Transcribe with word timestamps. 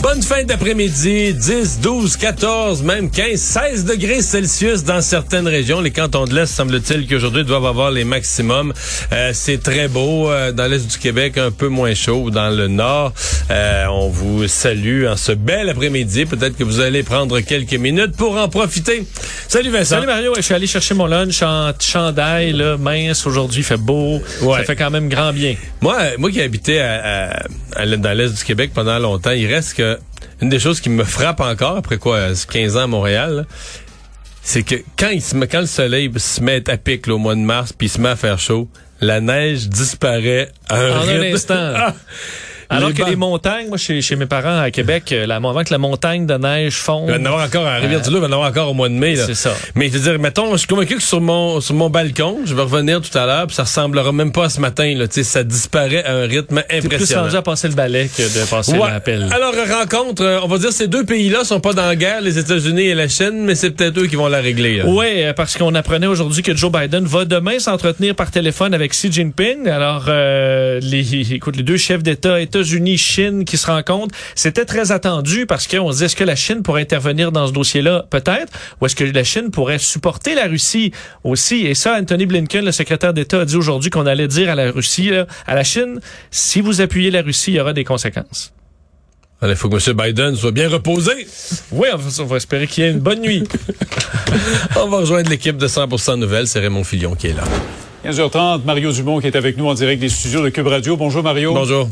Bonne 0.00 0.22
fin 0.22 0.44
d'après-midi, 0.44 1.34
10, 1.34 1.80
12, 1.80 2.16
14, 2.16 2.82
même 2.82 3.10
15, 3.10 3.34
16 3.38 3.84
degrés 3.84 4.22
Celsius 4.22 4.84
dans 4.84 5.00
certaines 5.02 5.46
régions. 5.48 5.80
Les 5.80 5.90
cantons 5.90 6.24
de 6.24 6.34
l'Est, 6.34 6.46
semble-t-il 6.46 7.06
qu'aujourd'hui 7.08 7.44
doivent 7.44 7.66
avoir 7.66 7.90
les 7.90 8.04
maximums. 8.04 8.72
Euh, 9.12 9.32
c'est 9.34 9.60
très 9.62 9.88
beau 9.88 10.30
euh, 10.30 10.52
dans 10.52 10.66
l'Est 10.66 10.86
du 10.86 10.98
Québec, 10.98 11.36
un 11.36 11.50
peu 11.50 11.66
moins 11.68 11.94
chaud 11.94 12.30
dans 12.30 12.48
le 12.48 12.68
Nord. 12.68 13.12
Euh, 13.50 13.86
on 13.90 14.08
vous 14.08 14.46
salue 14.46 15.04
en 15.06 15.16
ce 15.16 15.32
bel 15.32 15.68
après-midi. 15.68 16.26
Peut-être 16.26 16.56
que 16.56 16.64
vous 16.64 16.80
allez 16.80 17.02
prendre 17.02 17.40
quelques 17.40 17.74
minutes 17.74 18.16
pour 18.16 18.36
en 18.38 18.48
profiter. 18.48 19.04
Salut 19.48 19.70
Vincent. 19.70 19.96
Salut 19.96 20.06
Mario, 20.06 20.32
je 20.36 20.42
suis 20.42 20.54
allé 20.54 20.66
chercher 20.68 20.94
mon 20.94 21.06
lunch 21.06 21.42
en 21.42 21.72
chandail, 21.80 22.52
là, 22.52 22.76
mince. 22.78 23.26
Aujourd'hui, 23.26 23.60
il 23.60 23.64
fait 23.64 23.76
beau. 23.76 24.20
Ouais. 24.42 24.58
Ça 24.58 24.64
fait 24.64 24.76
quand 24.76 24.90
même 24.90 25.08
grand 25.08 25.32
bien. 25.32 25.56
Moi, 25.80 25.96
moi 26.18 26.30
qui 26.30 26.38
ai 26.38 26.44
habité 26.44 26.80
à, 26.80 27.30
à- 27.34 27.82
à 27.82 27.86
dans 27.96 28.16
l'Est 28.16 28.32
du 28.38 28.44
Québec 28.44 28.70
pendant 28.74 28.98
longtemps, 28.98 29.30
il 29.32 29.46
reste 29.52 29.74
que 29.74 29.87
une 30.40 30.48
des 30.48 30.58
choses 30.58 30.80
qui 30.80 30.90
me 30.90 31.04
frappe 31.04 31.40
encore, 31.40 31.76
après 31.76 31.98
quoi, 31.98 32.28
15 32.50 32.76
ans 32.76 32.84
à 32.84 32.86
Montréal, 32.86 33.46
c'est 34.42 34.62
que 34.62 34.76
quand, 34.98 35.10
il 35.10 35.22
se 35.22 35.36
met, 35.36 35.46
quand 35.46 35.60
le 35.60 35.66
soleil 35.66 36.10
se 36.16 36.40
met 36.40 36.68
à 36.70 36.76
pic 36.76 37.06
là, 37.06 37.14
au 37.14 37.18
mois 37.18 37.34
de 37.34 37.40
mars, 37.40 37.72
puis 37.72 37.88
il 37.88 37.90
se 37.90 38.00
met 38.00 38.08
à 38.08 38.16
faire 38.16 38.38
chaud, 38.38 38.68
la 39.00 39.20
neige 39.20 39.68
disparaît 39.68 40.50
à 40.68 40.80
un 40.80 41.00
En 41.00 41.08
un 41.08 41.22
instant. 41.22 41.54
Ah! 41.76 41.94
Alors 42.70 42.88
Les 42.90 42.94
que 42.94 43.00
bancs. 43.02 43.10
les 43.10 43.16
montagnes, 43.16 43.68
moi, 43.68 43.78
chez, 43.78 44.02
chez 44.02 44.14
mes 44.16 44.26
parents 44.26 44.60
à 44.60 44.70
Québec, 44.70 45.10
euh, 45.12 45.26
la, 45.26 45.36
avant 45.36 45.64
que 45.64 45.70
la 45.72 45.78
montagne 45.78 46.26
de 46.26 46.34
neige 46.34 46.74
fonde. 46.74 47.04
Il 47.08 47.12
va 47.14 47.18
en 47.18 47.24
avoir 47.24 47.46
encore 47.46 47.66
à 47.66 47.76
Rivière-du-Loup, 47.76 48.16
il 48.18 48.20
va 48.20 48.26
en 48.28 48.32
avoir 48.32 48.50
encore 48.50 48.70
au 48.70 48.74
mois 48.74 48.88
de 48.90 48.94
mai. 48.94 49.16
C'est 49.16 49.34
ça. 49.34 49.54
Mais 49.74 49.88
je 49.88 49.92
veux 49.98 50.10
dire, 50.10 50.18
mettons, 50.20 50.52
je 50.52 50.58
suis 50.58 50.66
convaincu 50.66 50.96
que 50.96 51.02
sur 51.02 51.20
mon 51.20 51.60
sur 51.60 51.74
mon 51.74 51.88
balcon, 51.88 52.38
je 52.44 52.54
vais 52.54 52.62
revenir 52.62 53.00
tout 53.00 53.16
à 53.16 53.24
l'heure, 53.26 53.46
puis 53.46 53.56
ça 53.56 53.62
ressemblera 53.62 54.12
même 54.12 54.32
pas 54.32 54.44
à 54.44 54.48
ce 54.50 54.60
matin. 54.60 54.92
Là, 54.96 55.08
Tu 55.08 55.14
sais, 55.14 55.22
ça 55.24 55.44
disparaît 55.44 56.04
à 56.04 56.12
un 56.14 56.22
rythme 56.26 56.62
T'es 56.68 56.78
plus 56.80 56.86
impressionnant. 56.88 57.22
rendu 57.22 57.36
à 57.36 57.42
passer 57.42 57.68
le 57.68 57.74
balai 57.74 58.08
que 58.14 58.22
de 58.22 58.44
passer 58.50 58.72
Ouais. 58.72 58.90
l'appel. 58.90 59.26
Alors, 59.32 59.54
rencontre, 59.78 60.22
euh, 60.22 60.40
on 60.42 60.48
va 60.48 60.58
dire 60.58 60.72
ces 60.72 60.88
deux 60.88 61.04
pays-là 61.04 61.44
sont 61.44 61.60
pas 61.60 61.72
dans 61.72 61.86
la 61.86 61.96
guerre, 61.96 62.20
les 62.20 62.38
États-Unis 62.38 62.82
et 62.88 62.94
la 62.94 63.08
Chine, 63.08 63.44
mais 63.44 63.54
c'est 63.54 63.70
peut-être 63.70 63.98
eux 63.98 64.06
qui 64.06 64.16
vont 64.16 64.28
la 64.28 64.40
régler. 64.40 64.82
Oui, 64.86 65.24
parce 65.36 65.56
qu'on 65.56 65.74
apprenait 65.74 66.06
aujourd'hui 66.06 66.42
que 66.42 66.54
Joe 66.54 66.70
Biden 66.70 67.04
va 67.06 67.24
demain 67.24 67.58
s'entretenir 67.58 68.14
par 68.14 68.30
téléphone 68.30 68.74
avec 68.74 68.92
Xi 68.92 69.10
Jinping. 69.10 69.68
Alors, 69.68 70.04
euh, 70.08 70.80
les, 70.82 71.32
écoute, 71.34 71.56
les 71.56 71.62
deux 71.62 71.76
chefs 71.78 72.02
d'État, 72.02 72.40
États-Unis, 72.58 72.98
Chine, 72.98 73.44
qui 73.44 73.56
se 73.56 73.66
rencontrent, 73.66 74.14
c'était 74.34 74.64
très 74.64 74.90
attendu 74.90 75.46
parce 75.46 75.66
qu'on 75.66 75.92
se 75.92 75.98
dit 75.98 76.04
est-ce 76.04 76.16
que 76.16 76.24
la 76.24 76.34
Chine 76.34 76.62
pourrait 76.62 76.82
intervenir 76.82 77.30
dans 77.30 77.46
ce 77.46 77.52
dossier-là, 77.52 78.06
peut-être, 78.10 78.52
ou 78.80 78.86
est-ce 78.86 78.96
que 78.96 79.04
la 79.04 79.24
Chine 79.24 79.50
pourrait 79.50 79.78
supporter 79.78 80.34
la 80.34 80.46
Russie 80.46 80.92
aussi? 81.22 81.66
Et 81.66 81.74
ça, 81.74 81.96
Anthony 81.98 82.26
Blinken, 82.26 82.64
le 82.64 82.72
secrétaire 82.72 83.14
d'État, 83.14 83.40
a 83.40 83.44
dit 83.44 83.56
aujourd'hui 83.56 83.90
qu'on 83.90 84.06
allait 84.06 84.28
dire 84.28 84.50
à 84.50 84.54
la 84.56 84.72
Russie, 84.72 85.10
là, 85.10 85.26
à 85.46 85.54
la 85.54 85.62
Chine, 85.62 86.00
si 86.30 86.60
vous 86.60 86.80
appuyez 86.80 87.10
la 87.10 87.22
Russie, 87.22 87.52
il 87.52 87.56
y 87.56 87.60
aura 87.60 87.72
des 87.72 87.84
conséquences. 87.84 88.52
Il 89.40 89.54
faut 89.54 89.68
que 89.68 89.76
M. 89.76 89.96
Biden 89.96 90.34
soit 90.34 90.50
bien 90.50 90.68
reposé. 90.68 91.12
Oui, 91.70 91.86
on 91.92 91.96
va, 91.96 92.22
on 92.22 92.26
va 92.26 92.36
espérer 92.38 92.66
qu'il 92.66 92.82
y 92.82 92.86
ait 92.88 92.90
une 92.90 92.98
bonne 92.98 93.20
nuit. 93.20 93.44
On 94.76 94.88
va 94.88 94.98
rejoindre 94.98 95.30
l'équipe 95.30 95.56
de 95.56 95.68
100% 95.68 96.16
Nouvelles. 96.18 96.48
C'est 96.48 96.58
Raymond 96.58 96.82
Filion 96.82 97.14
qui 97.14 97.28
est 97.28 97.34
là. 97.34 97.44
15h30, 98.04 98.64
Mario 98.64 98.92
Dumont 98.92 99.20
qui 99.20 99.28
est 99.28 99.36
avec 99.36 99.56
nous 99.56 99.66
en 99.66 99.74
direct 99.74 100.00
des 100.00 100.08
studios 100.08 100.42
de 100.42 100.48
Cube 100.48 100.66
Radio. 100.66 100.96
Bonjour 100.96 101.22
Mario. 101.22 101.54
Bonjour. 101.54 101.88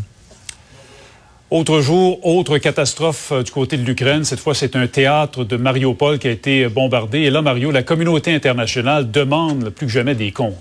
Autre 1.51 1.81
jour, 1.81 2.27
autre 2.27 2.59
catastrophe 2.59 3.31
euh, 3.31 3.45
du 3.45 3.53
côté 3.53 3.77
de 3.77 3.85
l'Ukraine. 3.85 4.25
Cette 4.25 4.41
fois, 4.41 4.53
c'est 4.53 4.75
un 4.75 4.89
théâtre 4.89 5.45
de 5.45 5.57
Mariupol 5.57 6.19
qui 6.19 6.27
a 6.27 6.33
été 6.33 6.67
bombardé. 6.67 7.21
Et 7.21 7.31
là, 7.31 7.41
Mario, 7.41 7.71
la 7.71 7.85
communauté 7.85 8.35
internationale 8.35 9.11
demande 9.11 9.71
plus 9.71 9.87
que 9.87 9.93
jamais 9.93 10.17
des 10.17 10.33
comptes. 10.33 10.57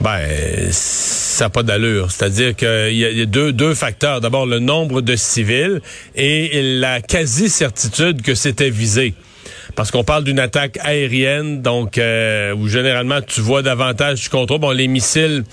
Ben, 0.00 0.20
ça 0.70 1.46
n'a 1.46 1.50
pas 1.50 1.64
d'allure. 1.64 2.12
C'est-à-dire 2.12 2.54
qu'il 2.54 2.68
y 2.68 3.04
a, 3.04 3.10
il 3.10 3.18
y 3.18 3.22
a 3.22 3.26
deux, 3.26 3.52
deux 3.52 3.74
facteurs. 3.74 4.20
D'abord, 4.20 4.46
le 4.46 4.60
nombre 4.60 5.00
de 5.00 5.16
civils 5.16 5.80
et 6.14 6.78
la 6.78 7.00
quasi-certitude 7.00 8.22
que 8.22 8.36
c'était 8.36 8.70
visé. 8.70 9.14
Parce 9.74 9.90
qu'on 9.90 10.04
parle 10.04 10.22
d'une 10.22 10.38
attaque 10.38 10.78
aérienne, 10.82 11.60
donc 11.60 11.98
euh, 11.98 12.54
où 12.54 12.68
généralement 12.68 13.20
tu 13.20 13.40
vois 13.40 13.62
davantage 13.62 14.22
du 14.22 14.28
contrôle. 14.28 14.60
Bon, 14.60 14.70
les 14.70 14.86
missiles, 14.86 15.44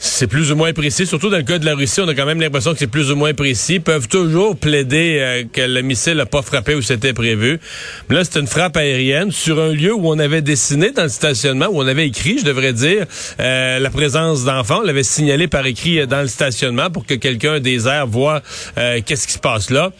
c'est 0.00 0.28
plus 0.28 0.52
ou 0.52 0.56
moins 0.56 0.72
précis. 0.72 1.06
Surtout 1.06 1.28
dans 1.28 1.38
le 1.38 1.42
cas 1.42 1.58
de 1.58 1.64
la 1.64 1.74
Russie, 1.74 2.00
on 2.00 2.06
a 2.08 2.14
quand 2.14 2.24
même 2.26 2.40
l'impression 2.40 2.72
que 2.72 2.78
c'est 2.78 2.86
plus 2.86 3.10
ou 3.10 3.16
moins 3.16 3.34
précis. 3.34 3.74
Ils 3.74 3.80
peuvent 3.80 4.06
toujours 4.06 4.56
plaider 4.56 5.18
euh, 5.20 5.42
que 5.52 5.60
le 5.62 5.82
missile 5.82 6.14
n'a 6.14 6.26
pas 6.26 6.40
frappé 6.42 6.74
où 6.76 6.82
c'était 6.82 7.12
prévu. 7.12 7.58
Mais 8.08 8.14
là, 8.16 8.22
c'est 8.24 8.38
une 8.38 8.46
frappe 8.46 8.76
aérienne 8.76 9.32
sur 9.32 9.58
un 9.60 9.72
lieu 9.72 9.92
où 9.92 10.08
on 10.08 10.18
avait 10.20 10.40
dessiné 10.40 10.92
dans 10.92 11.02
le 11.02 11.08
stationnement, 11.08 11.66
où 11.70 11.82
on 11.82 11.86
avait 11.86 12.06
écrit, 12.06 12.38
je 12.38 12.44
devrais 12.44 12.72
dire, 12.72 13.06
euh, 13.40 13.80
la 13.80 13.90
présence 13.90 14.44
d'enfants. 14.44 14.80
On 14.82 14.86
l'avait 14.86 15.02
signalé 15.02 15.48
par 15.48 15.66
écrit 15.66 15.98
euh, 15.98 16.06
dans 16.06 16.20
le 16.22 16.28
stationnement 16.28 16.90
pour 16.90 17.04
que 17.04 17.14
quelqu'un 17.14 17.58
des 17.58 17.88
airs 17.88 18.06
voit 18.06 18.40
euh, 18.78 19.00
qu'est-ce 19.04 19.26
qui 19.26 19.32
se 19.32 19.38
passe 19.40 19.70
là. 19.70 19.90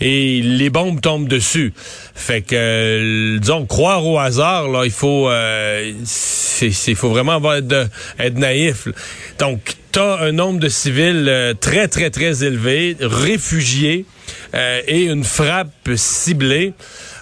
Et 0.00 0.40
les 0.42 0.68
bombes 0.70 1.00
tombent 1.00 1.28
dessus. 1.28 1.72
Fait 2.16 2.42
que, 2.42 2.54
euh, 2.56 3.38
disons, 3.38 3.66
croire 3.66 4.04
au 4.04 4.18
hasard, 4.18 4.68
là, 4.68 4.82
il 4.84 4.90
faut, 4.90 5.28
c'est- 6.04 6.94
faut 6.94 7.10
vraiment 7.10 7.32
avoir 7.32 7.60
de- 7.62 7.86
être 8.18 8.36
naïf. 8.38 8.86
là. 8.86 8.92
Donc, 9.44 9.76
t'as 9.92 10.20
un 10.20 10.32
nombre 10.32 10.58
de 10.58 10.70
civils 10.70 11.26
euh, 11.28 11.52
très, 11.52 11.86
très, 11.86 12.08
très 12.08 12.44
élevé, 12.44 12.96
réfugiés, 12.98 14.06
euh, 14.54 14.80
et 14.88 15.02
une 15.02 15.22
frappe 15.22 15.68
ciblée. 15.96 16.72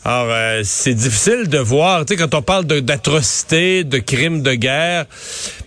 Alors, 0.05 0.29
euh, 0.31 0.61
c'est 0.63 0.95
difficile 0.95 1.49
de 1.49 1.59
voir, 1.59 2.05
tu 2.05 2.15
sais, 2.15 2.17
quand 2.17 2.33
on 2.37 2.43
parle 2.43 2.65
de- 2.67 2.79
d'atrocités, 2.79 3.83
de, 3.83 3.99
crimes 3.99 4.41
de 4.43 4.55
guerre, 4.55 5.07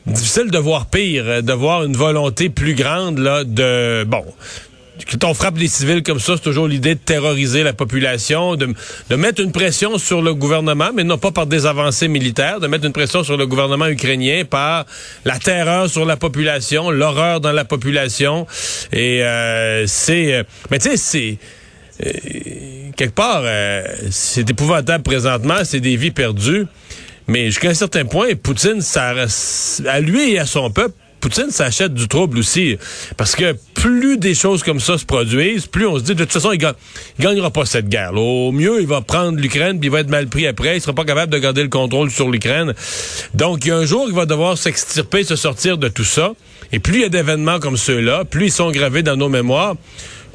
difficile 0.06 0.50
de 0.50 0.58
voir 0.58 0.86
pire, 0.86 1.44
de 1.44 1.52
voir 1.54 1.84
une 1.84 1.98
volonté 1.98 2.50
plus 2.50 2.74
grande, 2.74 3.18
là, 3.20 3.44
de, 3.44 4.06
bon, 4.06 4.24
quand 5.12 5.24
on 5.26 5.34
frappe 5.34 5.58
les 5.58 5.68
civils 5.68 6.04
comme 6.04 6.20
ça, 6.20 6.34
c'est 6.36 6.44
toujours 6.44 6.68
l'idée 6.68 6.96
de 6.96 7.00
terroriser 7.00 7.64
la 7.64 7.74
population, 7.74 8.56
de, 8.56 8.74
de 9.10 9.16
mettre 9.16 9.42
une 9.42 9.52
pression 9.52 9.98
sur 9.98 10.22
le 10.22 10.34
gouvernement, 10.34 10.90
mais 10.96 11.04
non 11.04 11.18
pas 11.18 11.32
par 11.32 11.48
des 11.48 11.66
avancées 11.66 12.08
militaires, 12.08 12.60
de 12.60 12.68
mettre 12.68 12.86
une 12.86 12.94
pression 12.94 13.24
sur 13.24 13.38
le 13.38 13.46
gouvernement 13.46 13.88
ukrainien 13.88 14.44
par 14.46 14.86
la 15.26 15.38
terreur 15.40 15.90
sur 15.90 16.06
la 16.06 16.18
population, 16.18 16.92
l'horreur 16.92 17.42
dans 17.42 17.52
la 17.52 17.66
population. 17.66 18.48
Et 18.94 19.24
euh, 19.24 19.86
c'est... 19.88 20.34
euh, 20.34 20.44
mais 20.72 20.80
tu 20.80 20.90
sais, 20.90 20.98
c'est... 20.98 21.38
euh, 22.06 22.92
quelque 22.96 23.16
part, 23.16 23.42
euh, 23.44 23.84
c'est 24.12 24.50
épouvantable 24.50 25.04
présentement, 25.04 25.58
c'est 25.64 25.82
des 25.82 25.98
vies 25.98 26.12
perdues. 26.12 26.66
Mais 27.28 27.48
jusqu'à 27.48 27.70
un 27.70 27.74
certain 27.74 28.06
point, 28.06 28.36
Poutine, 28.36 28.82
ça, 28.82 29.14
à 29.88 30.00
lui 30.00 30.34
et 30.34 30.40
à 30.40 30.46
son 30.46 30.70
peuple, 30.70 30.94
Poutine 31.26 31.50
s'achète 31.50 31.96
du 31.96 32.08
trouble 32.08 32.38
aussi. 32.38 32.78
Parce 33.18 33.36
que 33.36 33.56
plus 33.74 34.20
des 34.20 34.36
choses 34.36 34.62
comme 34.62 34.80
ça 34.80 35.00
se 35.00 35.06
produisent, 35.06 35.66
plus 35.66 35.88
on 35.88 35.98
se 35.98 36.04
dit, 36.04 36.14
de 36.14 36.24
toute 36.24 36.32
façon, 36.34 36.52
il, 36.52 36.60
ga- 36.60 36.76
il 37.18 37.26
gagnera 37.26 37.50
pas 37.50 37.66
cette 37.66 37.90
guerre. 37.90 38.14
Au 38.14 38.52
mieux, 38.52 38.80
il 38.80 38.86
va 38.86 39.02
prendre 39.02 39.40
l'Ukraine, 39.40 39.80
puis 39.80 39.88
il 39.88 39.92
va 39.92 40.02
être 40.02 40.10
mal 40.12 40.28
pris 40.28 40.46
après. 40.46 40.78
Il 40.78 40.82
sera 40.82 40.94
pas 40.94 41.04
capable 41.04 41.34
de 41.34 41.40
garder 41.40 41.64
le 41.64 41.70
contrôle 41.70 42.12
sur 42.12 42.30
l'Ukraine. 42.30 42.76
Donc, 43.34 43.66
il 43.66 43.70
y 43.70 43.72
a 43.72 43.78
un 43.78 43.86
jour, 43.86 44.06
il 44.08 44.14
va 44.14 44.28
devoir 44.28 44.56
s'extirper, 44.56 45.24
se 45.24 45.36
sortir 45.36 45.80
de 45.80 45.88
tout 45.88 46.04
ça. 46.04 46.34
Et 46.72 46.78
plus 46.78 46.94
il 46.98 47.02
y 47.02 47.06
a 47.06 47.10
d'événements 47.10 47.58
comme 47.60 47.76
ceux-là, 47.78 48.24
plus 48.24 48.46
ils 48.46 48.52
sont 48.52 48.70
gravés 48.70 49.02
dans 49.02 49.16
nos 49.16 49.28
mémoires, 49.30 49.74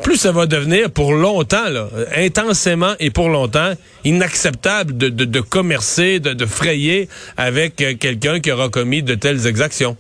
plus 0.03 0.17
ça 0.17 0.33
va 0.33 0.47
devenir 0.47 0.91
pour 0.91 1.13
longtemps, 1.13 1.69
là, 1.69 1.89
intensément 2.17 2.95
et 2.99 3.11
pour 3.11 3.29
longtemps, 3.29 3.75
inacceptable 4.05 4.97
de, 4.97 5.41
commercer, 5.41 6.19
de, 6.19 6.33
de 6.33 6.47
frayer 6.47 7.09
avec 7.37 7.81
euh, 7.81 7.95
quelqu'un 7.95 8.41
qui 8.41 8.51
aura 8.51 8.71
commis 8.71 9.05
de 9.05 9.15
telles 9.15 9.47
exactions. 9.47 9.97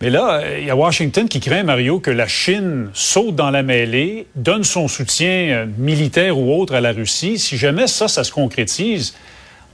Mais 0.00 0.10
là, 0.10 0.40
euh, 0.40 0.58
il 0.60 0.66
y 0.66 0.70
a 0.70 0.76
Washington 0.76 1.28
qui 1.28 1.40
craint, 1.40 1.64
Mario, 1.64 1.98
que 1.98 2.10
la 2.10 2.28
Chine 2.28 2.90
saute 2.94 3.34
dans 3.34 3.50
la 3.50 3.62
mêlée, 3.62 4.26
donne 4.36 4.62
son 4.62 4.86
soutien 4.86 5.28
euh, 5.28 5.66
militaire 5.76 6.38
ou 6.38 6.54
autre 6.54 6.74
à 6.74 6.80
la 6.80 6.92
Russie. 6.92 7.38
Si 7.38 7.56
jamais 7.56 7.88
ça, 7.88 8.06
ça 8.06 8.22
se 8.22 8.30
concrétise, 8.30 9.14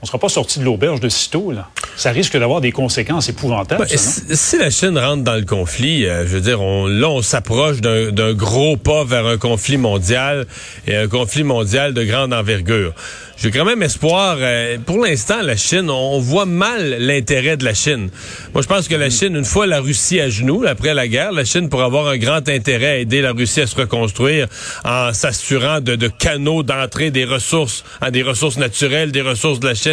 on 0.01 0.05
ne 0.05 0.07
sera 0.07 0.19
pas 0.19 0.29
sorti 0.29 0.59
de 0.59 0.65
l'auberge 0.65 0.99
de 0.99 1.09
sitôt. 1.09 1.51
Là. 1.51 1.69
Ça 1.95 2.11
risque 2.11 2.37
d'avoir 2.37 2.61
des 2.61 2.71
conséquences 2.71 3.29
épouvantables. 3.29 3.87
Ben, 3.89 3.97
ça, 3.97 4.21
non? 4.29 4.35
si 4.35 4.57
la 4.57 4.69
Chine 4.69 4.97
rentre 4.99 5.23
dans 5.23 5.35
le 5.35 5.45
conflit, 5.45 6.05
euh, 6.05 6.27
je 6.27 6.35
veux 6.35 6.41
dire, 6.41 6.61
on, 6.61 6.85
là, 6.87 7.09
on 7.09 7.21
s'approche 7.21 7.81
d'un 7.81 8.33
gros 8.33 8.77
pas 8.77 9.03
vers 9.03 9.25
un 9.25 9.37
conflit 9.37 9.77
mondial 9.77 10.45
et 10.87 10.95
un 10.95 11.07
conflit 11.07 11.43
mondial 11.43 11.93
de 11.93 12.03
grande 12.03 12.33
envergure. 12.33 12.93
J'ai 13.37 13.51
quand 13.51 13.65
même 13.65 13.83
espoir. 13.83 14.37
euh, 14.39 14.77
pour 14.85 15.03
l'instant, 15.03 15.41
la 15.41 15.57
Chine, 15.57 15.89
on 15.89 16.19
voit 16.19 16.45
mal 16.45 16.97
l'intérêt 16.99 17.57
de 17.57 17.65
la 17.65 17.73
Chine. 17.73 18.09
Moi, 18.53 18.61
je 18.61 18.67
pense 18.67 18.87
que 18.87 18.95
la 18.95 19.09
Chine, 19.09 19.35
une 19.35 19.43
fois 19.43 19.65
la 19.65 19.81
Russie 19.81 20.21
à 20.21 20.29
genoux, 20.29 20.63
après 20.67 20.93
la 20.93 21.07
guerre, 21.07 21.31
la 21.31 21.43
Chine 21.43 21.67
pourra 21.67 21.85
avoir 21.85 22.07
un 22.07 22.17
grand 22.17 22.47
intérêt 22.47 22.87
à 22.87 22.97
aider 22.97 23.21
la 23.21 23.33
Russie 23.33 23.61
à 23.61 23.67
se 23.67 23.75
reconstruire 23.75 24.47
en 24.85 25.11
s'assurant 25.13 25.81
de, 25.81 25.95
de 25.95 26.07
canaux 26.07 26.63
d'entrée 26.63 27.11
des 27.11 27.25
ressources, 27.25 27.83
hein, 28.01 28.11
des 28.11 28.23
ressources 28.23 28.57
naturelles, 28.57 29.11
des 29.11 29.21
ressources 29.21 29.59
de 29.59 29.67
la 29.67 29.75
Chine. 29.75 29.84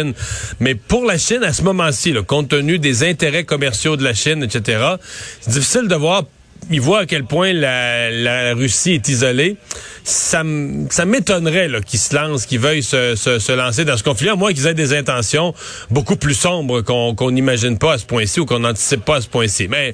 Mais 0.59 0.75
pour 0.75 1.05
la 1.05 1.17
Chine, 1.17 1.43
à 1.43 1.53
ce 1.53 1.61
moment-ci, 1.63 2.13
compte 2.27 2.49
tenu 2.49 2.79
des 2.79 3.03
intérêts 3.03 3.43
commerciaux 3.43 3.95
de 3.95 4.03
la 4.03 4.13
Chine, 4.13 4.43
etc., 4.43 4.95
c'est 5.41 5.51
difficile 5.51 5.87
de 5.87 5.95
voir 5.95 6.23
il 6.71 6.81
voit 6.81 6.99
à 6.99 7.05
quel 7.05 7.23
point 7.25 7.53
la, 7.53 8.09
la 8.11 8.53
Russie 8.53 8.93
est 8.93 9.07
isolée. 9.09 9.57
Ça, 10.05 10.43
ça 10.89 11.05
m'étonnerait 11.05 11.69
qu'ils 11.85 11.99
se 11.99 12.13
lancent, 12.13 12.45
qu'ils 12.45 12.59
veuillent 12.59 12.83
se, 12.83 13.15
se, 13.15 13.39
se, 13.39 13.51
lancer 13.53 13.85
dans 13.85 13.95
ce 13.95 14.03
conflit, 14.03 14.27
à 14.27 14.35
moins 14.35 14.51
qu'ils 14.51 14.67
aient 14.67 14.73
des 14.73 14.93
intentions 14.93 15.53
beaucoup 15.91 16.17
plus 16.17 16.33
sombres 16.33 16.81
qu'on 16.81 17.31
n'imagine 17.31 17.77
pas 17.77 17.93
à 17.93 17.97
ce 17.97 18.05
point-ci 18.05 18.41
ou 18.41 18.45
qu'on 18.45 18.59
n'anticipe 18.59 19.05
pas 19.05 19.17
à 19.17 19.21
ce 19.21 19.29
point-ci. 19.29 19.69
Mais 19.69 19.93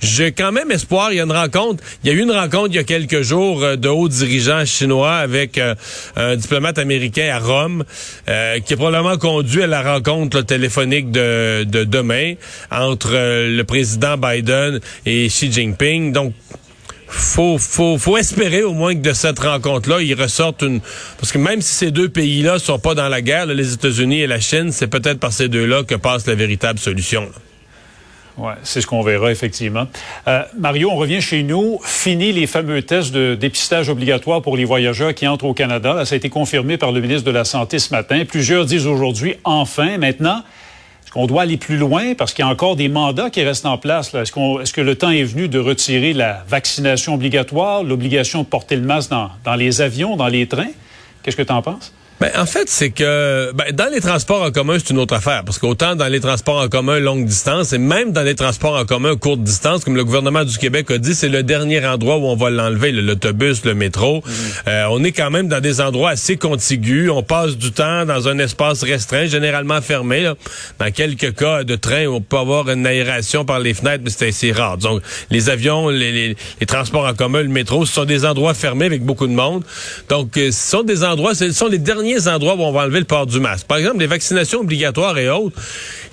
j'ai 0.00 0.30
quand 0.30 0.52
même 0.52 0.70
espoir. 0.70 1.12
Il 1.12 1.16
y 1.16 1.20
a 1.20 1.24
une 1.24 1.32
rencontre. 1.32 1.82
Il 2.04 2.10
y 2.10 2.12
a 2.12 2.16
eu 2.16 2.22
une 2.22 2.30
rencontre 2.30 2.68
il 2.68 2.76
y 2.76 2.78
a 2.78 2.84
quelques 2.84 3.22
jours 3.22 3.64
euh, 3.64 3.76
de 3.76 3.88
hauts 3.88 4.08
dirigeants 4.08 4.64
chinois 4.64 5.16
avec 5.16 5.58
euh, 5.58 5.74
un 6.14 6.36
diplomate 6.36 6.78
américain 6.78 7.28
à 7.32 7.40
Rome, 7.40 7.84
euh, 8.28 8.60
qui 8.60 8.74
est 8.74 8.76
probablement 8.76 9.18
conduit 9.18 9.64
à 9.64 9.66
la 9.66 9.82
rencontre 9.82 10.42
téléphonique 10.42 11.10
de, 11.10 11.64
de 11.64 11.82
demain 11.82 12.34
entre 12.70 13.10
le 13.12 13.62
président 13.62 14.16
Biden 14.16 14.78
et 15.04 15.26
Xi 15.26 15.50
Jinping. 15.50 16.07
Donc, 16.12 16.32
faut, 17.06 17.58
faut, 17.58 17.98
faut 17.98 18.16
espérer 18.16 18.62
au 18.62 18.74
moins 18.74 18.94
que 18.94 19.00
de 19.00 19.12
cette 19.12 19.38
rencontre-là, 19.38 20.00
il 20.02 20.14
ressorte 20.14 20.62
une... 20.62 20.80
Parce 21.18 21.32
que 21.32 21.38
même 21.38 21.62
si 21.62 21.74
ces 21.74 21.90
deux 21.90 22.08
pays-là 22.08 22.58
sont 22.58 22.78
pas 22.78 22.94
dans 22.94 23.08
la 23.08 23.22
guerre, 23.22 23.46
les 23.46 23.72
États-Unis 23.72 24.20
et 24.20 24.26
la 24.26 24.40
Chine, 24.40 24.72
c'est 24.72 24.88
peut-être 24.88 25.18
par 25.18 25.32
ces 25.32 25.48
deux-là 25.48 25.84
que 25.84 25.94
passe 25.94 26.26
la 26.26 26.34
véritable 26.34 26.78
solution. 26.78 27.28
Oui, 28.36 28.52
c'est 28.62 28.80
ce 28.80 28.86
qu'on 28.86 29.02
verra 29.02 29.32
effectivement. 29.32 29.88
Euh, 30.28 30.42
Mario, 30.56 30.90
on 30.92 30.96
revient 30.96 31.20
chez 31.20 31.42
nous. 31.42 31.80
Fini 31.82 32.30
les 32.30 32.46
fameux 32.46 32.82
tests 32.82 33.12
de 33.12 33.34
dépistage 33.34 33.88
obligatoire 33.88 34.42
pour 34.42 34.56
les 34.56 34.64
voyageurs 34.64 35.12
qui 35.12 35.26
entrent 35.26 35.46
au 35.46 35.54
Canada. 35.54 36.04
ça 36.04 36.14
a 36.14 36.16
été 36.16 36.28
confirmé 36.28 36.76
par 36.76 36.92
le 36.92 37.00
ministre 37.00 37.24
de 37.24 37.32
la 37.32 37.44
Santé 37.44 37.80
ce 37.80 37.92
matin. 37.92 38.22
Plusieurs 38.24 38.64
disent 38.64 38.86
aujourd'hui, 38.86 39.34
enfin, 39.42 39.98
maintenant, 39.98 40.44
est-ce 41.08 41.14
qu'on 41.14 41.26
doit 41.26 41.40
aller 41.40 41.56
plus 41.56 41.78
loin? 41.78 42.12
Parce 42.12 42.34
qu'il 42.34 42.44
y 42.44 42.46
a 42.46 42.50
encore 42.50 42.76
des 42.76 42.90
mandats 42.90 43.30
qui 43.30 43.42
restent 43.42 43.64
en 43.64 43.78
place? 43.78 44.12
Est-ce, 44.14 44.60
est-ce 44.60 44.72
que 44.74 44.82
le 44.82 44.94
temps 44.94 45.08
est 45.08 45.22
venu 45.22 45.48
de 45.48 45.58
retirer 45.58 46.12
la 46.12 46.44
vaccination 46.46 47.14
obligatoire, 47.14 47.82
l'obligation 47.82 48.42
de 48.42 48.46
porter 48.46 48.76
le 48.76 48.82
masque 48.82 49.08
dans, 49.08 49.30
dans 49.42 49.54
les 49.54 49.80
avions, 49.80 50.16
dans 50.16 50.28
les 50.28 50.46
trains? 50.46 50.68
Qu'est-ce 51.22 51.34
que 51.34 51.42
tu 51.42 51.52
en 51.52 51.62
penses? 51.62 51.94
Ben, 52.20 52.30
en 52.36 52.46
fait, 52.46 52.68
c'est 52.68 52.90
que 52.90 53.52
ben, 53.52 53.72
dans 53.72 53.90
les 53.92 54.00
transports 54.00 54.42
en 54.42 54.50
commun, 54.50 54.76
c'est 54.78 54.90
une 54.90 54.98
autre 54.98 55.14
affaire. 55.14 55.44
Parce 55.44 55.58
qu'autant 55.58 55.94
dans 55.94 56.08
les 56.08 56.18
transports 56.20 56.60
en 56.60 56.68
commun 56.68 56.98
longue 56.98 57.24
distance 57.24 57.72
et 57.72 57.78
même 57.78 58.12
dans 58.12 58.22
les 58.22 58.34
transports 58.34 58.74
en 58.74 58.84
commun 58.84 59.14
courte 59.16 59.40
distance, 59.40 59.84
comme 59.84 59.94
le 59.94 60.04
gouvernement 60.04 60.44
du 60.44 60.58
Québec 60.58 60.90
a 60.90 60.98
dit, 60.98 61.14
c'est 61.14 61.28
le 61.28 61.44
dernier 61.44 61.84
endroit 61.86 62.16
où 62.16 62.24
on 62.24 62.34
va 62.34 62.50
l'enlever, 62.50 62.90
l'autobus, 62.90 63.64
le 63.64 63.74
métro. 63.74 64.16
Mhm. 64.16 64.32
Euh, 64.66 64.86
on 64.90 65.04
est 65.04 65.12
quand 65.12 65.30
même 65.30 65.46
dans 65.46 65.60
des 65.60 65.80
endroits 65.80 66.10
assez 66.10 66.36
contigus. 66.36 67.08
On 67.10 67.22
passe 67.22 67.56
du 67.56 67.70
temps 67.70 68.04
dans 68.04 68.26
un 68.26 68.38
espace 68.38 68.82
restreint, 68.82 69.26
généralement 69.26 69.80
fermé. 69.80 70.22
Là. 70.22 70.34
Dans 70.80 70.90
quelques 70.90 71.36
cas 71.36 71.62
de 71.62 71.76
train, 71.76 72.06
on 72.06 72.20
peut 72.20 72.38
avoir 72.38 72.68
une 72.68 72.86
aération 72.86 73.44
par 73.44 73.60
les 73.60 73.74
fenêtres, 73.74 74.02
mais 74.04 74.10
c'est 74.10 74.28
assez 74.28 74.50
rare. 74.50 74.76
Donc, 74.78 75.02
les 75.30 75.50
avions, 75.50 75.88
les, 75.88 76.10
les, 76.10 76.36
les, 76.60 76.66
transports 76.66 77.06
en 77.06 77.14
commun, 77.14 77.42
le 77.42 77.48
métro, 77.48 77.86
ce 77.86 77.92
sont 77.92 78.04
des 78.04 78.24
endroits 78.24 78.54
fermés 78.54 78.86
avec 78.86 79.04
beaucoup 79.04 79.28
de 79.28 79.32
monde. 79.32 79.62
Donc, 80.08 80.36
euh, 80.36 80.50
ce 80.50 80.70
sont 80.70 80.82
des 80.82 81.04
endroits, 81.04 81.36
ce 81.36 81.52
sont 81.52 81.68
les 81.68 81.78
derniers 81.78 82.07
endroits 82.28 82.54
où 82.54 82.62
on 82.62 82.72
va 82.72 82.82
enlever 82.82 83.00
le 83.00 83.04
port 83.04 83.26
du 83.26 83.40
masque. 83.40 83.66
Par 83.66 83.78
exemple, 83.78 83.98
les 83.98 84.06
vaccinations 84.06 84.60
obligatoires 84.60 85.18
et 85.18 85.28
autres. 85.28 85.56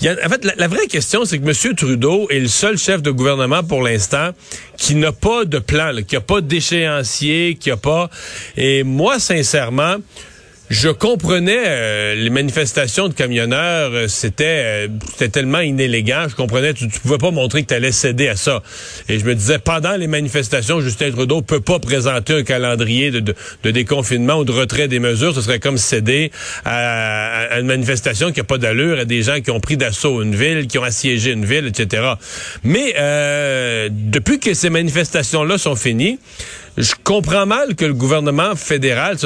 en 0.04 0.30
fait, 0.30 0.46
la, 0.58 0.68
vraie 0.68 0.88
question, 0.88 1.26
c'est 1.26 1.40
que 1.40 1.46
M. 1.48 1.76
Trudeau 1.76 2.28
est 2.30 2.40
le 2.40 2.48
seul 2.48 2.78
chef 2.78 3.02
de 3.02 3.12
gouvernement 3.12 3.64
pour 3.64 3.82
l'instant 3.82 4.32
qui 4.78 4.96
n'a 4.96 5.12
pas 5.12 5.46
de 5.46 5.60
plan, 5.60 5.94
qui 6.08 6.16
n'a 6.16 6.22
pas 6.22 6.42
d'échéancier, 6.42 7.58
qui 7.60 7.70
n'a 7.70 7.78
pas... 7.78 8.10
Et 8.58 8.84
moi, 8.84 9.20
sincèrement, 9.20 9.96
je 10.70 10.90
comprenais 10.90 11.64
euh, 11.66 12.16
les 12.16 12.32
manifestations 12.32 13.08
de 13.08 13.14
camionneurs, 13.14 13.92
euh, 13.94 14.08
c'était 14.08 14.44
euh, 14.46 14.88
c'était 15.12 15.30
tellement 15.30 15.60
inélégant, 15.60 16.26
je 16.28 16.36
comprenais 16.36 16.74
tu, 16.74 16.88
tu 16.88 17.00
pouvais 17.00 17.20
pas 17.20 17.30
montrer 17.30 17.62
que 17.62 17.68
tu 17.68 17.74
allais 17.76 17.92
céder 17.92 18.30
à 18.30 18.36
ça. 18.36 18.64
Et 19.08 19.20
je 19.20 19.26
me 19.26 19.36
disais 19.36 19.60
pendant 19.60 19.96
les 19.96 20.08
manifestations, 20.08 20.82
Justin 20.82 21.12
Trudeau 21.12 21.44
peut 21.44 21.60
pas 21.60 21.78
présenter 21.78 22.34
un 22.34 22.44
calendrier 22.44 23.12
de, 23.12 23.36
de, 23.64 23.72
déconfinement 23.72 24.40
ou 24.40 24.44
de 24.44 24.52
retrait 24.52 24.88
des 24.88 25.00
mesures, 25.00 25.36
ce 25.36 25.42
serait 25.42 25.60
comme 25.60 25.78
céder 25.78 26.32
à, 26.64 27.44
à 27.52 27.60
une 27.60 27.68
manifestation 27.68 28.32
qui 28.32 28.40
a 28.40 28.44
pas 28.44 28.58
d'allure, 28.58 29.00
à 29.00 29.06
des 29.06 29.22
gens 29.22 29.42
qui 29.42 29.52
ont 29.52 29.60
pris 29.60 29.78
d'assaut 29.78 30.24
une 30.24 30.36
ville, 30.36 30.66
qui 30.66 30.80
ont 30.80 30.84
assiégé 30.84 31.32
une 31.32 31.46
ville, 31.46 31.68
etc. 31.68 32.14
Mais 32.64 32.96
depuis 33.92 34.40
que 34.40 34.54
ces 34.54 34.70
manifestations-là 34.70 35.58
sont 35.58 35.76
finies, 35.76 36.18
je 36.78 36.94
comprends 37.04 37.46
mal 37.46 37.76
que 37.76 37.86
le 37.86 37.94
gouvernement 37.94 38.56
fédéral 38.56 39.18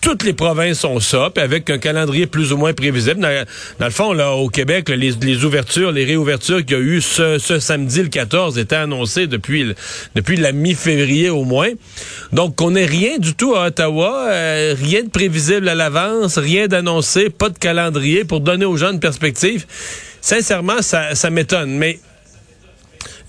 toutes 0.00 0.22
les 0.22 0.32
provinces 0.32 0.84
ont 0.84 0.98
ça, 0.98 1.30
puis 1.34 1.42
avec 1.42 1.68
un 1.68 1.78
calendrier 1.78 2.26
plus 2.26 2.52
ou 2.52 2.56
moins 2.56 2.72
prévisible. 2.72 3.20
Dans, 3.20 3.86
le 3.86 3.90
fond, 3.90 4.12
là, 4.12 4.32
au 4.32 4.48
Québec, 4.48 4.88
les, 4.88 5.44
ouvertures, 5.44 5.92
les 5.92 6.04
réouvertures 6.04 6.64
qu'il 6.64 6.76
y 6.76 6.80
a 6.80 6.82
eu 6.82 7.00
ce, 7.00 7.38
samedi 7.38 8.02
le 8.02 8.08
14 8.08 8.58
étaient 8.58 8.76
annoncées 8.76 9.26
depuis, 9.26 9.74
la 10.36 10.52
mi-février 10.52 11.28
au 11.28 11.44
moins. 11.44 11.70
Donc, 12.32 12.60
on 12.62 12.70
n'est 12.72 12.86
rien 12.86 13.18
du 13.18 13.34
tout 13.34 13.54
à 13.54 13.66
Ottawa, 13.66 14.28
euh, 14.28 14.74
rien 14.80 15.02
de 15.02 15.10
prévisible 15.10 15.68
à 15.68 15.74
l'avance, 15.74 16.38
rien 16.38 16.66
d'annoncé, 16.66 17.28
pas 17.28 17.50
de 17.50 17.58
calendrier 17.58 18.24
pour 18.24 18.40
donner 18.40 18.64
aux 18.64 18.76
gens 18.76 18.92
une 18.92 19.00
perspective. 19.00 19.66
Sincèrement, 20.22 20.82
ça, 20.82 21.30
m'étonne, 21.30 21.76
mais 21.76 21.98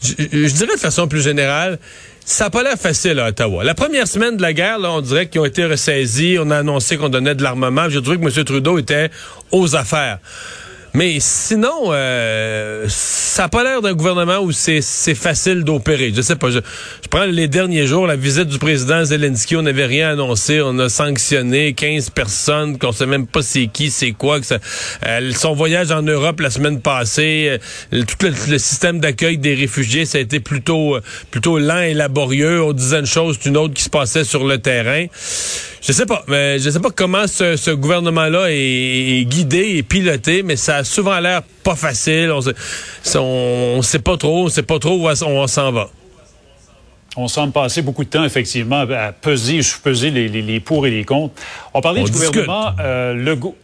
je 0.02 0.54
dirais 0.54 0.76
de 0.76 0.80
façon 0.80 1.08
plus 1.08 1.22
générale, 1.22 1.80
ça 2.26 2.46
n'a 2.46 2.50
pas 2.50 2.64
l'air 2.64 2.78
facile 2.78 3.20
à 3.20 3.28
Ottawa. 3.28 3.64
La 3.64 3.74
première 3.74 4.08
semaine 4.08 4.38
de 4.38 4.42
la 4.42 4.54
guerre, 4.54 4.78
on 4.84 5.02
dirait 5.02 5.28
qu'ils 5.28 5.42
ont 5.42 5.46
été 5.46 5.66
ressaisis. 5.66 6.38
On 6.40 6.52
a 6.52 6.58
annoncé 6.58 6.98
qu'on 6.98 7.10
donnait 7.10 7.36
de 7.36 7.44
l'armement. 7.44 7.90
J'ai 7.90 8.02
trouvé 8.02 8.18
que 8.18 8.24
M. 8.24 8.46
Trudeau 8.46 8.78
était 8.78 9.10
aux 9.52 9.76
affaires. 9.76 10.20
Mais 10.94 11.18
sinon, 11.20 11.90
euh, 11.92 12.86
ça 12.90 13.44
n'a 13.44 13.50
pas 13.50 13.64
l'air 13.64 13.82
d'un 13.82 13.94
gouvernement 13.94 14.40
où 14.40 14.52
c'est 14.52 14.82
facile 15.16 15.64
d'opérer. 15.64 16.12
Je 16.14 16.22
sais 16.22 16.36
pas. 16.36 16.50
Je, 16.50 16.60
prends 17.10 17.26
les 17.26 17.48
derniers 17.48 17.88
jours, 17.88 18.08
la 18.08 18.16
visite 18.18 18.48
du 18.48 18.60
président 18.60 19.04
Zelensky, 19.06 19.56
on 19.56 19.62
n'avait 19.62 19.86
rien 19.86 20.12
annoncé. 20.12 20.62
On 20.62 20.78
a 20.80 20.90
sanctionné 20.90 21.74
15 21.74 22.10
personnes 22.10 22.78
qu'on 22.78 22.92
sait 22.92 23.06
même 23.06 23.26
pas 23.26 23.42
c'est 23.42 23.68
qui, 23.68 23.90
c'est 23.90 24.12
quoi. 24.12 24.40
Que 24.40 24.46
ça, 24.46 24.58
euh, 25.08 25.32
son 25.34 25.54
voyage 25.54 25.92
en 25.92 26.02
Europe 26.02 26.42
la 26.42 26.50
semaine 26.50 26.82
passée, 26.82 27.60
euh, 27.94 28.04
tout 28.04 28.26
le, 28.26 28.58
système 28.58 29.00
d'accueil 29.00 29.38
des 29.38 29.56
réfugiés, 29.56 30.06
ça 30.06 30.18
a 30.18 30.22
été 30.22 30.40
plutôt 30.40 30.98
plutôt 31.32 31.58
lent 31.58 31.82
et 31.82 31.94
laborieux. 31.94 32.62
On 32.62 32.74
disait 32.74 33.00
une 33.00 33.06
chose, 33.06 33.38
une 33.46 33.58
autre 33.58 33.74
qui 33.74 33.84
se 33.84 33.90
passait 33.90 34.26
sur 34.26 34.46
le 34.46 34.58
terrain. 34.58 35.06
Je 35.82 35.94
sais 35.94 36.06
pas, 36.06 36.24
mais 36.28 36.60
je 36.60 36.70
sais 36.70 36.80
pas 36.80 36.92
comment 36.92 37.26
ce, 37.26 37.72
gouvernement-là 37.72 38.48
est, 38.50 39.26
guidé 39.28 39.78
et 39.78 39.84
piloté, 39.84 40.44
mais 40.44 40.56
ça 40.56 40.81
a 40.82 40.84
souvent 40.84 41.20
l'air 41.20 41.42
pas 41.64 41.76
facile. 41.76 42.32
On 42.32 42.42
sait, 42.42 42.54
on, 43.18 43.82
sait 43.82 44.00
pas 44.00 44.18
trop, 44.18 44.46
on 44.46 44.50
sait 44.50 44.64
pas 44.64 44.80
trop 44.80 44.98
où 44.98 45.08
on, 45.08 45.48
s'en 45.48 45.72
va. 45.72 45.90
On 47.18 47.28
semble 47.28 47.54
passer 47.54 47.82
beaucoup 47.82 48.04
de 48.04 48.10
temps, 48.10 48.24
effectivement, 48.24 48.86
à 48.90 49.12
peser 49.12 49.58
et 49.58 49.62
sous-peser 49.62 50.12
les, 50.12 50.60
pour 50.60 50.86
et 50.88 50.92
les 50.92 51.04
contre. 51.04 51.34
On 51.74 51.82
parlait 51.82 52.04
du 52.04 52.12
gouvernement 52.12 52.72
euh, 52.80 53.14
Legault 53.14 53.56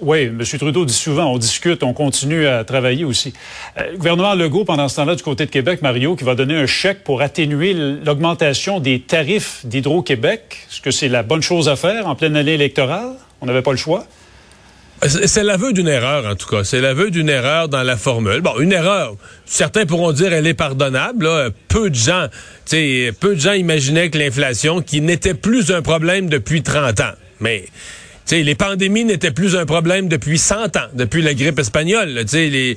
oui, 0.00 0.24
M. 0.24 0.42
Trudeau 0.44 0.84
dit 0.84 0.92
souvent, 0.92 1.32
on 1.32 1.38
discute, 1.38 1.82
on 1.82 1.92
continue 1.92 2.46
à 2.46 2.64
travailler 2.64 3.04
aussi. 3.04 3.32
Euh, 3.78 3.92
le 3.92 3.96
gouvernement 3.96 4.34
Legault, 4.34 4.64
pendant 4.64 4.88
ce 4.88 4.96
temps-là, 4.96 5.14
du 5.14 5.22
côté 5.22 5.46
de 5.46 5.50
Québec, 5.50 5.82
Mario, 5.82 6.16
qui 6.16 6.24
va 6.24 6.34
donner 6.34 6.56
un 6.56 6.66
chèque 6.66 7.04
pour 7.04 7.22
atténuer 7.22 7.72
l'augmentation 7.72 8.80
des 8.80 9.00
tarifs 9.00 9.64
d'Hydro-Québec. 9.64 10.66
Est-ce 10.70 10.80
que 10.80 10.90
c'est 10.90 11.08
la 11.08 11.22
bonne 11.22 11.42
chose 11.42 11.68
à 11.68 11.76
faire 11.76 12.06
en 12.06 12.14
pleine 12.14 12.36
année 12.36 12.54
électorale? 12.54 13.12
On 13.40 13.46
n'avait 13.46 13.62
pas 13.62 13.70
le 13.70 13.76
choix? 13.78 14.04
C'est 15.02 15.42
l'aveu 15.42 15.72
d'une 15.72 15.88
erreur, 15.88 16.26
en 16.26 16.34
tout 16.34 16.48
cas. 16.48 16.64
C'est 16.64 16.80
l'aveu 16.80 17.10
d'une 17.10 17.28
erreur 17.28 17.68
dans 17.68 17.82
la 17.82 17.96
formule. 17.96 18.40
Bon, 18.40 18.58
une 18.58 18.72
erreur. 18.72 19.16
Certains 19.44 19.84
pourront 19.84 20.12
dire 20.12 20.32
elle 20.32 20.46
est 20.46 20.54
pardonnable. 20.54 21.28
Peu 21.68 21.90
de 21.90 21.94
gens, 21.94 22.28
peu 22.70 23.34
de 23.34 23.40
gens 23.40 23.52
imaginaient 23.52 24.10
que 24.10 24.18
l'inflation, 24.18 24.80
qui 24.80 25.00
n'était 25.00 25.34
plus 25.34 25.70
un 25.70 25.82
problème 25.82 26.28
depuis 26.28 26.62
30 26.62 27.00
ans, 27.00 27.12
mais 27.40 27.66
les 28.30 28.54
pandémies 28.54 29.04
n'étaient 29.04 29.30
plus 29.30 29.56
un 29.56 29.66
problème 29.66 30.08
depuis 30.08 30.38
100 30.38 30.76
ans, 30.76 30.88
depuis 30.94 31.22
la 31.22 31.34
grippe 31.34 31.58
espagnole. 31.58 32.24
Les, 32.32 32.76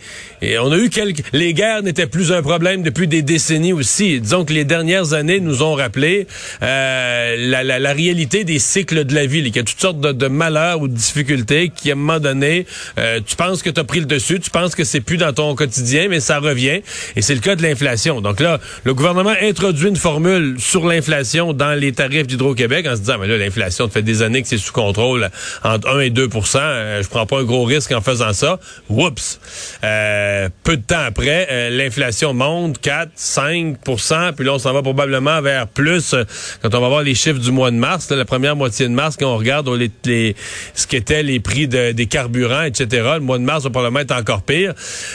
on 0.60 0.72
a 0.72 0.78
eu 0.78 0.90
quelques, 0.90 1.24
les 1.34 1.54
guerres 1.54 1.84
n'étaient 1.84 2.08
plus 2.08 2.32
un 2.32 2.42
problème 2.42 2.84
depuis 2.84 3.08
des 3.08 3.22
décennies 3.22 3.74
aussi. 3.74 4.20
Disons 4.20 4.46
que 4.46 4.54
les 4.54 4.64
dernières 4.64 5.14
années 5.14 5.40
nous 5.40 5.64
ont 5.64 5.74
rappelé 5.74 6.28
euh, 6.62 7.36
la, 7.38 7.64
la, 7.64 7.80
la, 7.80 7.94
réalité 7.94 8.44
des 8.44 8.60
cycles 8.60 9.06
de 9.06 9.16
la 9.16 9.26
vie. 9.26 9.40
Il 9.40 9.56
y 9.56 9.60
a 9.60 9.64
toutes 9.64 9.80
sortes 9.80 10.00
de, 10.00 10.12
de, 10.12 10.28
malheurs 10.28 10.82
ou 10.82 10.88
de 10.88 10.94
difficultés 10.94 11.72
qui, 11.76 11.90
à 11.90 11.94
un 11.94 11.96
moment 11.96 12.20
donné, 12.20 12.66
euh, 13.00 13.20
tu 13.26 13.36
penses 13.36 13.64
que 13.64 13.70
tu 13.70 13.80
as 13.80 13.84
pris 13.84 14.00
le 14.00 14.06
dessus, 14.06 14.40
tu 14.40 14.50
penses 14.52 14.76
que 14.76 14.84
c'est 14.84 15.02
plus 15.02 15.18
dans 15.18 15.34
ton 15.34 15.56
quotidien, 15.56 16.08
mais 16.10 16.20
ça 16.20 16.40
revient. 16.40 16.82
Et 17.16 17.22
c'est 17.22 17.36
le 17.36 17.42
cas 17.42 17.56
de 17.56 17.64
l'inflation. 17.64 18.22
Donc 18.22 18.40
là, 18.40 18.60
le 18.84 18.94
gouvernement 18.94 19.36
introduit 19.42 19.90
une 19.90 19.96
formule 19.96 20.56
sur 20.60 20.86
l'inflation 20.86 21.54
dans 21.54 21.74
les 21.74 21.92
tarifs 21.92 22.28
d'Hydro-Québec 22.28 22.86
en 22.88 22.96
se 22.96 23.02
disant, 23.02 23.18
mais 23.20 23.28
là, 23.28 23.38
l'inflation, 23.38 23.86
ça 23.86 23.92
fait 23.92 24.02
des 24.02 24.22
années 24.22 24.42
que 24.42 24.48
c'est 24.48 24.58
sous 24.58 24.74
contrôle 24.74 25.30
entre 25.64 25.88
1 25.90 26.00
et 26.02 26.10
2% 26.10 26.58
euh, 26.58 27.04
Je 27.04 27.08
prends 27.08 27.26
pas 27.26 27.40
un 27.40 27.44
gros 27.44 27.64
risque 27.64 27.92
en 27.92 28.02
faisant 28.02 28.34
ça. 28.34 28.60
Oups! 28.90 29.40
Euh, 29.84 30.50
peu 30.64 30.78
de 30.78 30.82
temps 30.82 31.04
après, 31.06 31.48
euh, 31.52 31.70
l'inflation 31.70 32.34
monte 32.34 32.80
4, 32.80 33.12
5% 33.18 34.34
puis 34.34 34.46
là, 34.46 34.54
on 34.54 34.60
s'en 34.60 34.74
va 34.74 34.82
probablement 34.82 35.42
vers 35.42 35.68
plus 35.68 36.16
quand 36.62 36.74
on 36.74 36.82
va 36.82 36.88
voir 36.88 37.04
les 37.04 37.16
chiffres 37.16 37.40
du 37.40 37.52
mois 37.52 37.72
de 37.72 37.76
mars, 37.76 38.10
la 38.12 38.26
première 38.26 38.56
moitié 38.56 38.88
de 38.88 38.94
mars, 38.94 39.16
quand 39.18 39.34
on 39.34 39.38
regarde 39.38 39.70
les, 39.70 39.92
les, 40.06 40.36
ce 40.74 40.88
qu'étaient 40.88 41.24
les 41.24 41.40
prix 41.40 41.68
de, 41.68 41.92
des 41.92 42.06
carburants, 42.06 42.64
etc. 42.64 42.88
Le 43.16 43.20
mois 43.20 43.38
de 43.38 43.44
mars 43.44 43.64
va 43.64 43.70
probablement 43.70 44.00
être 44.00 44.16
encore 44.16 44.42
pire. 44.42 44.74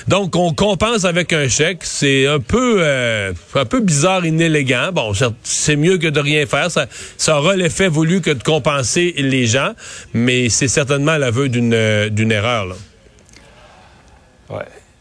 Donc, 0.08 0.36
on 0.36 0.52
compense 0.52 1.04
avec 1.04 1.32
un 1.32 1.48
chèque. 1.48 1.80
C'est 1.82 2.26
un 2.26 2.40
peu, 2.40 2.84
un 2.84 3.64
peu 3.64 3.80
bizarre, 3.80 4.24
inélégant. 4.24 4.90
Bon, 4.92 5.12
c'est 5.42 5.76
mieux 5.76 5.98
que 5.98 6.08
de 6.08 6.20
rien 6.20 6.46
faire. 6.46 6.70
Ça, 6.70 6.86
ça 7.16 7.38
aura 7.38 7.56
l'effet 7.56 7.88
voulu 7.88 8.20
que 8.20 8.30
de 8.30 8.42
compenser 8.42 9.14
les 9.16 9.46
gens, 9.46 9.72
mais 10.14 10.48
c'est 10.48 10.68
certainement 10.68 11.18
l'aveu 11.18 11.48
d'une 11.48 12.08
d'une 12.08 12.32
erreur. 12.32 12.76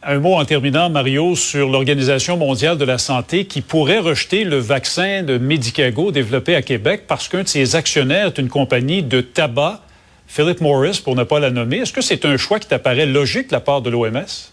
Un 0.05 0.19
mot 0.19 0.35
en 0.35 0.43
terminant, 0.43 0.89
Mario, 0.89 1.33
sur 1.35 1.69
l'Organisation 1.69 2.35
mondiale 2.35 2.77
de 2.77 2.83
la 2.83 2.97
santé 2.97 3.45
qui 3.45 3.61
pourrait 3.61 3.99
rejeter 3.99 4.43
le 4.43 4.57
vaccin 4.57 5.23
de 5.23 5.37
Medicago 5.37 6.11
développé 6.11 6.55
à 6.55 6.61
Québec 6.61 7.03
parce 7.07 7.29
qu'un 7.29 7.43
de 7.43 7.47
ses 7.47 7.77
actionnaires 7.77 8.27
est 8.27 8.37
une 8.37 8.49
compagnie 8.49 9.01
de 9.01 9.21
tabac, 9.21 9.79
Philip 10.27 10.59
Morris, 10.59 10.99
pour 11.01 11.15
ne 11.15 11.23
pas 11.23 11.39
la 11.39 11.51
nommer. 11.51 11.77
Est-ce 11.77 11.93
que 11.93 12.01
c'est 12.01 12.25
un 12.25 12.35
choix 12.35 12.59
qui 12.59 12.67
t'apparaît 12.67 13.05
logique 13.05 13.47
de 13.47 13.53
la 13.53 13.61
part 13.61 13.81
de 13.81 13.89
l'OMS? 13.89 14.52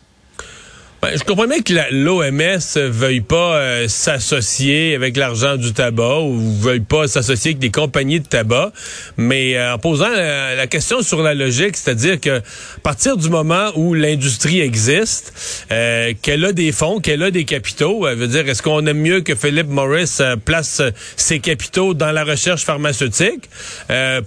Ben, 1.02 1.16
je 1.16 1.24
comprends 1.24 1.46
bien 1.46 1.62
que 1.62 1.72
l'OMS 1.92 2.90
veuille 2.90 3.22
pas 3.22 3.56
euh, 3.56 3.88
s'associer 3.88 4.94
avec 4.94 5.16
l'argent 5.16 5.56
du 5.56 5.72
tabac 5.72 6.20
ou 6.20 6.38
veuille 6.58 6.80
pas 6.80 7.08
s'associer 7.08 7.52
avec 7.52 7.58
des 7.58 7.70
compagnies 7.70 8.20
de 8.20 8.26
tabac, 8.26 8.70
mais 9.16 9.56
euh, 9.56 9.72
en 9.72 9.78
posant 9.78 10.10
la, 10.10 10.66
question 10.66 11.00
sur 11.00 11.22
la 11.22 11.32
logique, 11.32 11.78
c'est-à-dire 11.78 12.20
que 12.20 12.40
à 12.40 12.80
partir 12.82 13.16
du 13.16 13.30
moment 13.30 13.70
où 13.76 13.94
l'industrie 13.94 14.60
existe, 14.60 15.32
euh, 15.72 16.12
qu'elle 16.20 16.44
a 16.44 16.52
des 16.52 16.70
fonds, 16.70 17.00
qu'elle 17.00 17.22
a 17.22 17.30
des 17.30 17.44
capitaux, 17.44 18.02
veut 18.02 18.28
dire 18.28 18.46
est-ce 18.46 18.62
qu'on 18.62 18.84
aime 18.84 19.00
mieux 19.00 19.22
que 19.22 19.34
Philip 19.34 19.68
Morris 19.68 20.18
place 20.44 20.82
ses 21.16 21.38
capitaux 21.38 21.94
dans 21.94 22.12
la 22.12 22.24
recherche 22.24 22.62
pharmaceutique 22.64 23.48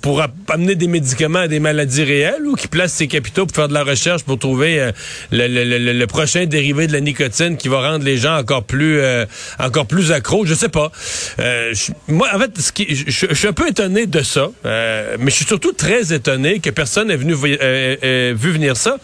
pour 0.02 0.24
amener 0.50 0.74
des 0.74 0.88
médicaments 0.88 1.40
à 1.40 1.48
des 1.48 1.60
maladies 1.60 2.04
réelles 2.04 2.48
ou 2.48 2.56
qu'il 2.56 2.70
place 2.70 2.94
ses 2.94 3.08
capitaux 3.08 3.46
pour 3.46 3.56
faire 3.56 3.68
de 3.68 3.74
la 3.74 3.84
recherche 3.84 4.24
pour 4.24 4.40
trouver 4.40 4.90
le, 5.32 5.48
le, 5.48 5.94
le, 5.94 6.08
prochain 6.08 6.46
de 6.72 6.94
la 6.94 7.02
nicotine 7.02 7.58
qui 7.58 7.68
va 7.68 7.92
rendre 7.92 8.06
les 8.06 8.18
gens 8.18 8.38
encore 8.38 8.64
plus 8.64 9.00
euh, 9.00 9.26
encore 9.60 9.86
plus 9.86 10.12
accros, 10.12 10.46
je 10.46 10.54
sais 10.54 10.70
pas. 10.70 10.92
Euh, 11.40 11.74
moi, 12.08 12.30
en 12.34 12.40
fait, 12.40 12.58
ce 12.60 12.72
qui, 12.72 12.96
je, 12.96 13.34
suis 13.34 13.48
un 13.48 13.54
peu 13.54 13.68
étonné 13.68 14.06
de 14.06 14.22
ça, 14.22 14.50
euh, 14.66 15.18
mais 15.20 15.30
je 15.30 15.36
suis 15.36 15.46
surtout 15.46 15.74
très 15.74 16.14
étonné 16.14 16.60
que 16.60 16.70
personne 16.70 17.10
n'ait 17.10 17.18
venu 17.18 17.34
vu 17.34 18.52
venir 18.52 18.78
ça. 18.78 18.98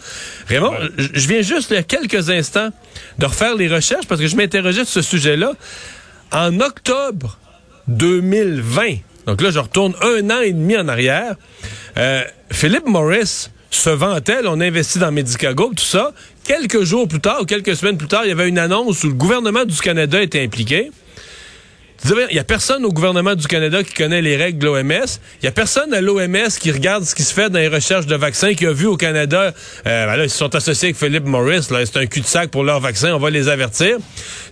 Vraiment, 0.48 0.72
je 0.96 1.28
viens 1.28 1.42
juste 1.42 1.70
il 1.70 1.74
y 1.74 1.76
a 1.76 1.82
quelques 1.82 2.30
instants 2.30 2.70
de 3.18 3.26
refaire 3.26 3.54
les 3.54 3.68
recherches 3.68 4.06
parce 4.06 4.20
que 4.20 4.26
je 4.26 4.36
m'interrogeais 4.36 4.84
sur 4.84 5.02
ce 5.02 5.02
sujet-là. 5.02 5.52
En 6.32 6.60
octobre 6.60 7.38
2020, 7.88 8.98
donc 9.26 9.42
là, 9.42 9.50
je 9.50 9.58
retourne 9.58 9.94
un 10.00 10.30
an 10.30 10.40
et 10.40 10.52
demi 10.52 10.76
en 10.76 10.88
arrière. 10.88 11.34
Philippe 12.50 12.86
Morris 12.86 13.48
se 13.70 13.90
vantait, 13.90 14.40
on 14.44 14.60
investit 14.60 14.98
dans 14.98 15.12
Medicago, 15.12 15.72
tout 15.76 15.84
ça. 15.84 16.12
Quelques 16.44 16.82
jours 16.82 17.06
plus 17.06 17.20
tard, 17.20 17.42
ou 17.42 17.44
quelques 17.44 17.76
semaines 17.76 17.96
plus 17.96 18.08
tard, 18.08 18.22
il 18.24 18.28
y 18.28 18.32
avait 18.32 18.48
une 18.48 18.58
annonce 18.58 19.04
où 19.04 19.08
le 19.08 19.14
gouvernement 19.14 19.64
du 19.64 19.76
Canada 19.76 20.20
était 20.20 20.42
impliqué. 20.42 20.90
Il 22.02 22.34
y 22.34 22.38
a 22.38 22.44
personne 22.44 22.86
au 22.86 22.92
gouvernement 22.92 23.34
du 23.34 23.46
Canada 23.46 23.84
qui 23.84 23.92
connaît 23.92 24.22
les 24.22 24.34
règles 24.34 24.58
de 24.58 24.64
l'OMS. 24.64 25.06
Il 25.42 25.44
y 25.44 25.48
a 25.48 25.52
personne 25.52 25.92
à 25.92 26.00
l'OMS 26.00 26.48
qui 26.58 26.72
regarde 26.72 27.04
ce 27.04 27.14
qui 27.14 27.22
se 27.22 27.34
fait 27.34 27.50
dans 27.50 27.58
les 27.58 27.68
recherches 27.68 28.06
de 28.06 28.16
vaccins, 28.16 28.54
qui 28.54 28.66
a 28.66 28.72
vu 28.72 28.86
au 28.86 28.96
Canada, 28.96 29.52
euh, 29.86 30.06
ben 30.06 30.16
là, 30.16 30.24
ils 30.24 30.30
sont 30.30 30.54
associés 30.54 30.88
avec 30.88 30.96
Philippe 30.96 31.26
Morris, 31.26 31.66
là, 31.70 31.84
c'est 31.84 31.98
un 31.98 32.06
cul-de-sac 32.06 32.50
pour 32.50 32.64
leur 32.64 32.80
vaccin, 32.80 33.12
on 33.14 33.18
va 33.18 33.28
les 33.28 33.48
avertir. 33.48 33.98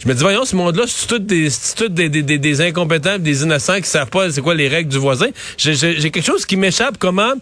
Je 0.02 0.08
me 0.08 0.14
dis, 0.14 0.22
voyons, 0.22 0.44
ce 0.44 0.56
monde-là, 0.56 0.84
c'est 0.86 1.06
tout 1.06 1.18
des, 1.18 1.48
tout 1.74 1.88
des, 1.88 2.10
des, 2.10 2.22
des, 2.22 2.60
incompétents, 2.60 3.18
des 3.18 3.42
innocents 3.42 3.80
qui 3.80 3.88
savent 3.88 4.10
pas 4.10 4.30
c'est 4.30 4.42
quoi 4.42 4.54
les 4.54 4.68
règles 4.68 4.90
du 4.90 4.98
voisin. 4.98 5.28
J'ai 5.56 6.10
quelque 6.10 6.26
chose 6.26 6.44
qui 6.44 6.56
m'échappe, 6.56 6.96
comment, 6.98 7.32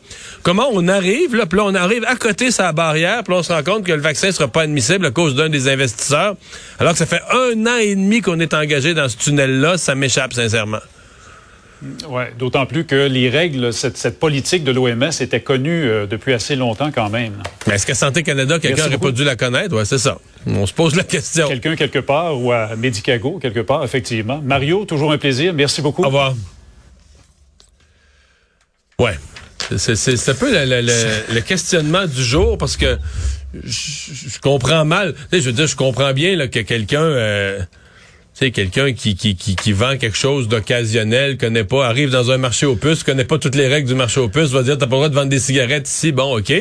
comment 0.45 0.69
on 0.73 0.87
arrive, 0.87 1.35
là, 1.35 1.47
puis 1.47 1.59
là, 1.59 1.65
on 1.67 1.75
arrive 1.75 2.05
à 2.07 2.15
côté 2.15 2.53
sa 2.53 2.73
barrière, 2.73 3.25
puis 3.25 3.35
là, 3.35 3.41
on 3.41 3.43
se 3.43 3.53
rend 3.53 3.65
compte 3.65 3.85
que 3.85 3.93
le 3.93 4.01
vaccin 4.01 4.31
sera 4.31 4.47
pas 4.47 4.63
admissible 4.63 5.05
à 5.07 5.11
cause 5.11 5.35
d'un 5.35 5.49
des 5.49 5.69
investisseurs, 5.69 6.37
alors 6.79 6.93
que 6.93 6.99
ça 6.99 7.07
fait 7.07 7.23
un 7.33 7.67
an 7.67 7.77
et 7.81 7.95
demi 7.97 8.21
qu'on 8.21 8.39
est 8.39 8.55
engagé 8.55 8.95
dans 8.95 9.09
ce 9.09 9.17
tunnel-là, 9.17 9.79
m'échappe 9.97 10.33
sincèrement. 10.33 10.81
Oui, 12.09 12.23
d'autant 12.39 12.65
plus 12.65 12.87
que 12.87 13.07
les 13.07 13.29
règles, 13.29 13.73
cette, 13.73 14.19
politique 14.19 14.65
de 14.65 14.73
l'OMS 14.73 15.11
était 15.21 15.41
connue 15.41 15.85
euh, 15.85 16.07
depuis 16.07 16.33
assez 16.33 16.57
longtemps 16.57 16.91
quand 16.91 17.11
même. 17.11 17.35
Mais 17.67 17.75
est-ce 17.75 17.85
que 17.85 17.93
Santé 17.93 18.23
Canada, 18.23 18.59
quelqu'un 18.59 18.85
n'aurait 18.85 18.99
pas 18.99 19.11
dû 19.11 19.25
la 19.25 19.37
connaître? 19.37 19.77
Oui, 19.77 19.85
c'est 19.85 19.99
ça. 19.99 20.19
On 20.47 20.65
se 20.65 20.73
pose 20.73 20.95
la 20.95 21.05
question. 21.05 21.49
Quelqu'un 21.49 21.77
quelque 21.77 21.99
part 21.99 22.41
ou 22.41 22.51
à 22.53 22.77
Medicago, 22.77 23.39
quelque 23.39 23.61
part, 23.61 23.85
effectivement. 23.85 24.41
Mario, 24.43 24.87
toujours 24.87 25.13
un 25.13 25.19
plaisir. 25.19 25.53
Merci 25.53 25.83
beaucoup. 25.83 26.03
Au 26.03 26.07
revoir. 26.07 26.35
Ouais. 28.99 29.19
C'est 29.77 30.29
un 30.29 30.35
peu 30.35 30.51
le, 30.53 31.41
questionnement 31.41 32.07
du 32.07 32.23
jour 32.23 32.57
parce 32.57 32.79
que 32.79 32.97
je, 33.65 34.39
comprends 34.41 34.85
mal. 34.87 35.15
je 35.31 35.39
veux 35.41 35.53
dire, 35.53 35.67
je 35.67 35.77
comprends 35.77 36.15
bien 36.15 36.47
que 36.49 36.61
quelqu'un... 36.61 37.03
Euh, 37.03 37.61
sais, 38.37 38.51
quelqu'un 38.51 38.93
qui, 38.93 39.17
qui, 39.17 39.35
qui, 39.35 39.57
qui, 39.57 39.73
vend 39.73 39.97
quelque 39.97 40.17
chose 40.17 40.49
d'occasionnel, 40.49 41.39
connaît 41.39 41.65
pas, 41.65 41.87
arrive 41.87 42.11
dans 42.11 42.31
un 42.31 42.37
marché 42.37 42.67
aux 42.67 42.77
puces, 42.77 43.03
connaît 43.03 43.25
pas 43.25 43.39
toutes 43.39 43.55
les 43.55 43.67
règles 43.67 43.89
du 43.89 43.95
marché 43.95 44.21
aux 44.21 44.29
puces, 44.29 44.51
va 44.51 44.63
dire 44.63 44.77
t'as 44.77 44.87
pas 44.87 44.97
le 44.97 44.97
droit 44.97 45.09
de 45.09 45.15
vendre 45.15 45.31
des 45.31 45.39
cigarettes 45.39 45.89
ici, 45.89 46.13
bon, 46.13 46.39
ok. 46.39 46.53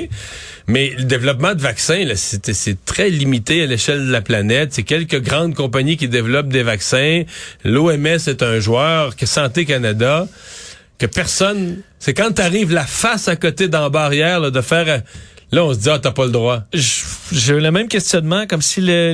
Mais 0.67 0.93
le 0.97 1.03
développement 1.03 1.53
de 1.53 1.61
vaccins, 1.61 2.05
c'est 2.15 2.85
très 2.85 3.09
limité 3.09 3.61
à 3.63 3.65
l'échelle 3.65 4.07
de 4.07 4.11
la 4.11 4.21
planète. 4.21 4.73
C'est 4.73 4.83
quelques 4.83 5.21
grandes 5.21 5.53
compagnies 5.53 5.97
qui 5.97 6.07
développent 6.07 6.47
des 6.47 6.63
vaccins. 6.63 7.23
L'OMS 7.63 8.05
est 8.05 8.41
un 8.41 8.59
joueur, 8.59 9.15
que 9.15 9.25
Santé 9.25 9.65
Canada, 9.65 10.27
que 10.97 11.05
personne. 11.05 11.81
C'est 11.99 12.13
quand 12.13 12.31
t'arrives 12.31 12.73
la 12.73 12.85
face 12.85 13.27
à 13.27 13.35
côté 13.35 13.67
dans 13.67 13.89
barrière 13.89 14.49
de 14.49 14.61
faire 14.61 15.01
Là, 15.55 15.63
on 15.63 15.73
se 15.73 15.79
dit, 15.79 15.89
ah, 15.89 15.99
t'as 15.99 16.11
pas 16.11 16.25
le 16.25 16.31
droit. 16.31 16.63
J'ai 16.73 17.53
eu 17.53 17.61
le 17.61 17.71
même 17.71 17.87
questionnement, 17.87 18.45
comme 18.45 18.61
si 18.61 18.81
le, 18.81 19.13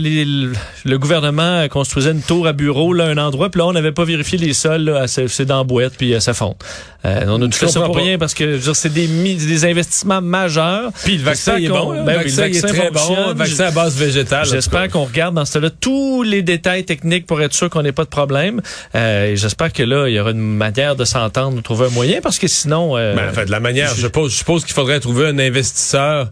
le, 0.86 0.98
gouvernement 0.98 1.68
construisait 1.68 2.14
une 2.14 2.24
tour 2.24 2.48
à 2.48 2.54
bureau, 2.54 2.94
là, 2.94 3.06
un 3.06 3.18
endroit, 3.20 3.52
puis 3.52 3.60
là, 3.60 3.68
on 3.68 3.74
n'avait 3.74 3.92
pas 3.92 4.06
vérifié 4.06 4.40
les 4.40 4.54
sols, 4.54 4.82
là, 4.82 5.06
c'est 5.08 5.46
dans 5.46 5.60
la 5.60 5.64
boîte, 5.64 5.94
puis 6.00 6.20
ça 6.20 6.34
fond. 6.34 6.56
Euh, 7.04 7.26
on 7.28 7.42
a 7.42 7.46
tout 7.46 7.58
fait 7.58 7.68
ça 7.68 7.82
pour 7.82 7.96
rien, 7.96 8.18
parce 8.18 8.34
que 8.34 8.60
c'est 8.74 8.94
des, 8.94 9.08
des 9.08 9.66
investissements 9.66 10.22
majeurs. 10.22 10.92
Puis 11.04 11.18
le 11.18 11.24
vaccin 11.24 11.58
est 11.58 11.68
bon. 11.68 12.04
Ben, 12.04 12.24
le 12.24 12.30
vaccin, 12.30 12.44
est 12.46 12.62
très 12.62 12.92
bon. 12.92 13.30
Le 13.30 13.34
vaccin 13.34 13.66
à 13.66 13.72
base 13.72 13.96
végétale. 13.96 14.46
J'espère 14.46 14.88
qu'on 14.90 15.06
regarde 15.06 15.36
dans 15.36 15.46
ce 15.46 15.60
là 15.60 15.70
tous 15.70 16.24
les 16.24 16.42
détails 16.42 16.86
techniques 16.86 17.26
pour 17.26 17.42
être 17.42 17.54
sûr 17.54 17.70
qu'on 17.70 17.82
n'ait 17.82 17.92
pas 17.92 18.04
de 18.04 18.10
problème. 18.10 18.62
Euh, 18.96 19.36
J'espère 19.36 19.74
que 19.74 19.84
là, 19.84 20.08
il 20.08 20.14
y 20.14 20.20
aura 20.20 20.32
une 20.32 20.40
manière 20.40 20.96
de 20.96 21.06
s'entendre, 21.06 21.58
de 21.58 21.62
trouver 21.62 21.88
un 21.88 21.90
moyen, 21.90 22.22
parce 22.22 22.38
que 22.38 22.48
sinon... 22.48 22.98
Euh, 22.98 23.16
ben, 23.16 23.30
en 23.30 23.34
fait, 23.34 23.50
la 23.50 23.60
manière, 23.60 23.94
je, 23.96 24.02
suppose, 24.02 24.32
je 24.32 24.38
suppose 24.38 24.66
qu'il 24.66 24.74
faudrait 24.74 25.00
trouver 25.00 25.28
un 25.28 25.40
investisseur 25.40 26.31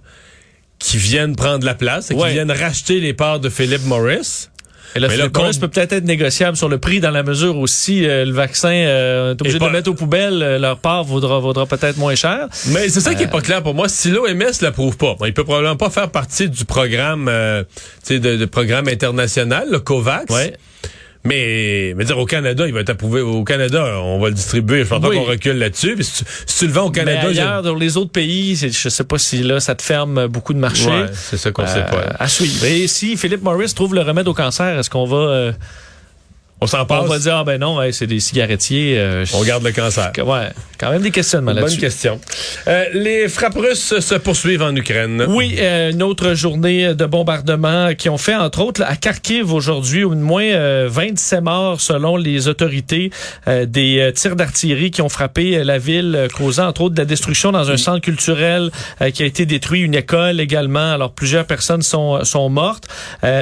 qui 0.80 0.98
viennent 0.98 1.36
prendre 1.36 1.66
la 1.66 1.76
place 1.76 2.12
et 2.12 2.16
qui 2.16 2.30
viennent 2.30 2.52
racheter 2.52 3.00
les 3.00 3.14
parts 3.14 3.40
de 3.40 3.50
Philip 3.50 3.86
Morris. 3.86 4.48
Et 4.96 5.00
là, 5.00 5.10
Philip 5.10 5.36
Morris 5.38 5.58
peut 5.60 5.68
peut-être 5.68 5.94
être 5.94 6.06
négociable 6.06 6.58
sur 6.58 6.68
le 6.68 6.80
prix 6.80 7.00
dans 7.00 7.12
la 7.12 7.22
mesure 7.22 7.58
où 7.58 7.68
si 7.68 8.06
euh, 8.06 8.26
le 8.26 8.32
vaccin 8.32 8.72
euh, 8.72 9.32
est 9.32 9.42
obligé 9.42 9.60
de 9.60 9.66
le 9.66 9.72
mettre 9.72 9.92
aux 9.92 9.94
poubelles, 9.94 10.42
euh, 10.42 10.58
leur 10.58 10.80
part 10.80 11.04
vaudra, 11.04 11.40
vaudra 11.40 11.68
peut-être 11.68 11.98
moins 11.98 12.16
cher. 12.16 12.48
Mais 12.70 12.90
c'est 12.90 13.02
ça 13.02 13.14
qui 13.14 13.24
est 13.24 13.28
pas 13.28 13.42
clair 13.42 13.62
pour 13.62 13.76
moi. 13.76 13.88
Si 13.88 14.10
l'OMS 14.10 14.52
l'approuve 14.62 14.98
pas, 14.98 15.16
il 15.26 15.34
peut 15.34 15.44
probablement 15.44 15.76
pas 15.76 15.92
faire 15.92 16.10
partie 16.10 16.50
du 16.50 16.66
programme, 16.66 17.26
de, 17.26 18.18
de, 18.18 18.46
programme 18.46 18.88
international, 18.88 19.68
le 19.70 19.80
COVAX. 19.80 20.34
Ouais. 20.34 20.54
Mais, 21.26 21.94
mais 21.98 22.06
dire 22.06 22.18
au 22.18 22.26
Canada, 22.26 22.66
il 22.66 22.74
va 22.74 22.80
être 22.80 22.92
approuvé. 22.92 23.20
Au 23.20 23.44
Canada, 23.44 24.00
on 24.02 24.20
va 24.20 24.30
le 24.30 24.36
distribuer. 24.36 24.84
Je 24.84 24.90
pense 24.90 25.02
pas 25.02 25.10
qu'on 25.10 25.24
recule 25.24 25.58
là-dessus. 25.58 25.98
Si, 26.02 26.24
tu 26.60 26.68
le 26.68 26.72
vends 26.72 26.86
au 26.86 26.92
Canada, 26.92 27.20
mais 27.24 27.30
ailleurs, 27.30 27.62
dans 27.62 27.76
les 27.76 27.98
autres 27.98 28.12
pays, 28.12 28.56
je 28.56 28.90
sais 28.90 29.04
pas 29.04 29.18
si 29.18 29.44
là, 29.44 29.60
ça 29.60 29.76
te 29.76 29.82
ferme 29.82 30.28
beaucoup 30.28 30.54
de 30.54 30.60
marchés. 30.60 30.88
Ouais, 30.88 31.08
c'est 31.14 31.38
ça 31.38 31.52
qu'on 31.52 31.68
sait 31.68 31.86
pas. 31.86 32.16
À 32.18 32.28
suivre. 32.28 32.64
Et 32.66 32.88
si 32.88 33.18
Philippe 33.18 33.44
Morris 33.44 33.74
trouve 33.76 33.96
le 33.96 34.02
remède 34.02 34.28
au 34.28 34.34
cancer, 34.34 34.80
est-ce 34.80 34.90
qu'on 34.90 35.06
va 35.06 35.18
euh, 35.18 35.52
on 36.62 36.68
s'en 36.68 36.86
passe. 36.86 37.04
On 37.04 37.08
va 37.08 37.20
dire, 37.20 37.36
ah 37.38 37.44
ben 37.44 37.60
non, 37.60 37.80
c'est 37.92 38.08
des 38.08 38.20
cigarettiers. 38.20 38.96
Euh, 38.98 39.26
on 39.34 39.44
garde 39.44 39.64
le 39.64 39.72
cancer. 39.72 40.12
Ouais, 40.18 40.50
quand 40.78 40.92
même 40.92 41.02
des 41.02 41.12
questionnements 41.12 41.54
là-dessus. 41.54 41.78
Bonne 41.78 41.82
question. 41.82 42.20
Euh, 42.68 42.86
les 42.94 43.30
frappes 43.30 43.58
russes 43.58 44.00
se 44.00 44.16
poursuivent 44.16 44.62
en 44.62 44.76
Ukraine. 44.76 45.26
Oui, 45.30 45.56
euh, 45.60 45.92
une 45.92 46.04
autre 46.04 46.34
journée 46.34 46.94
de 46.94 47.06
bombardement 47.06 47.94
qui 47.96 48.10
ont 48.10 48.18
fait, 48.18 48.36
entre 48.36 48.62
autres, 48.62 48.84
à 48.84 48.98
Kharkiv 48.98 49.54
aujourd'hui, 49.54 50.04
au 50.04 50.16
moins 50.16 50.88
27 50.88 51.42
morts 51.42 51.80
selon 51.80 52.18
les 52.18 52.48
autorités, 52.48 53.12
des 53.48 54.12
tirs 54.16 54.36
d'artillerie 54.36 54.92
qui 54.92 55.02
ont 55.02 55.10
frappé 55.10 55.64
la 55.64 55.78
ville, 55.78 56.28
causant, 56.36 56.68
entre 56.68 56.82
autres, 56.82 56.96
de 56.96 57.00
la 57.00 57.06
destruction 57.06 57.52
dans 57.52 57.72
un 57.72 57.78
centre 57.78 58.02
culturel 58.02 58.72
qui 59.14 59.24
a 59.24 59.26
été 59.26 59.46
détruit, 59.46 59.82
une 59.82 59.96
école 59.96 60.42
également. 60.42 60.94
Alors, 60.94 61.12
plusieurs 61.12 61.46
personnes 61.46 61.82
sont, 61.82 62.24
sont 62.26 62.50
mortes. 62.50 62.88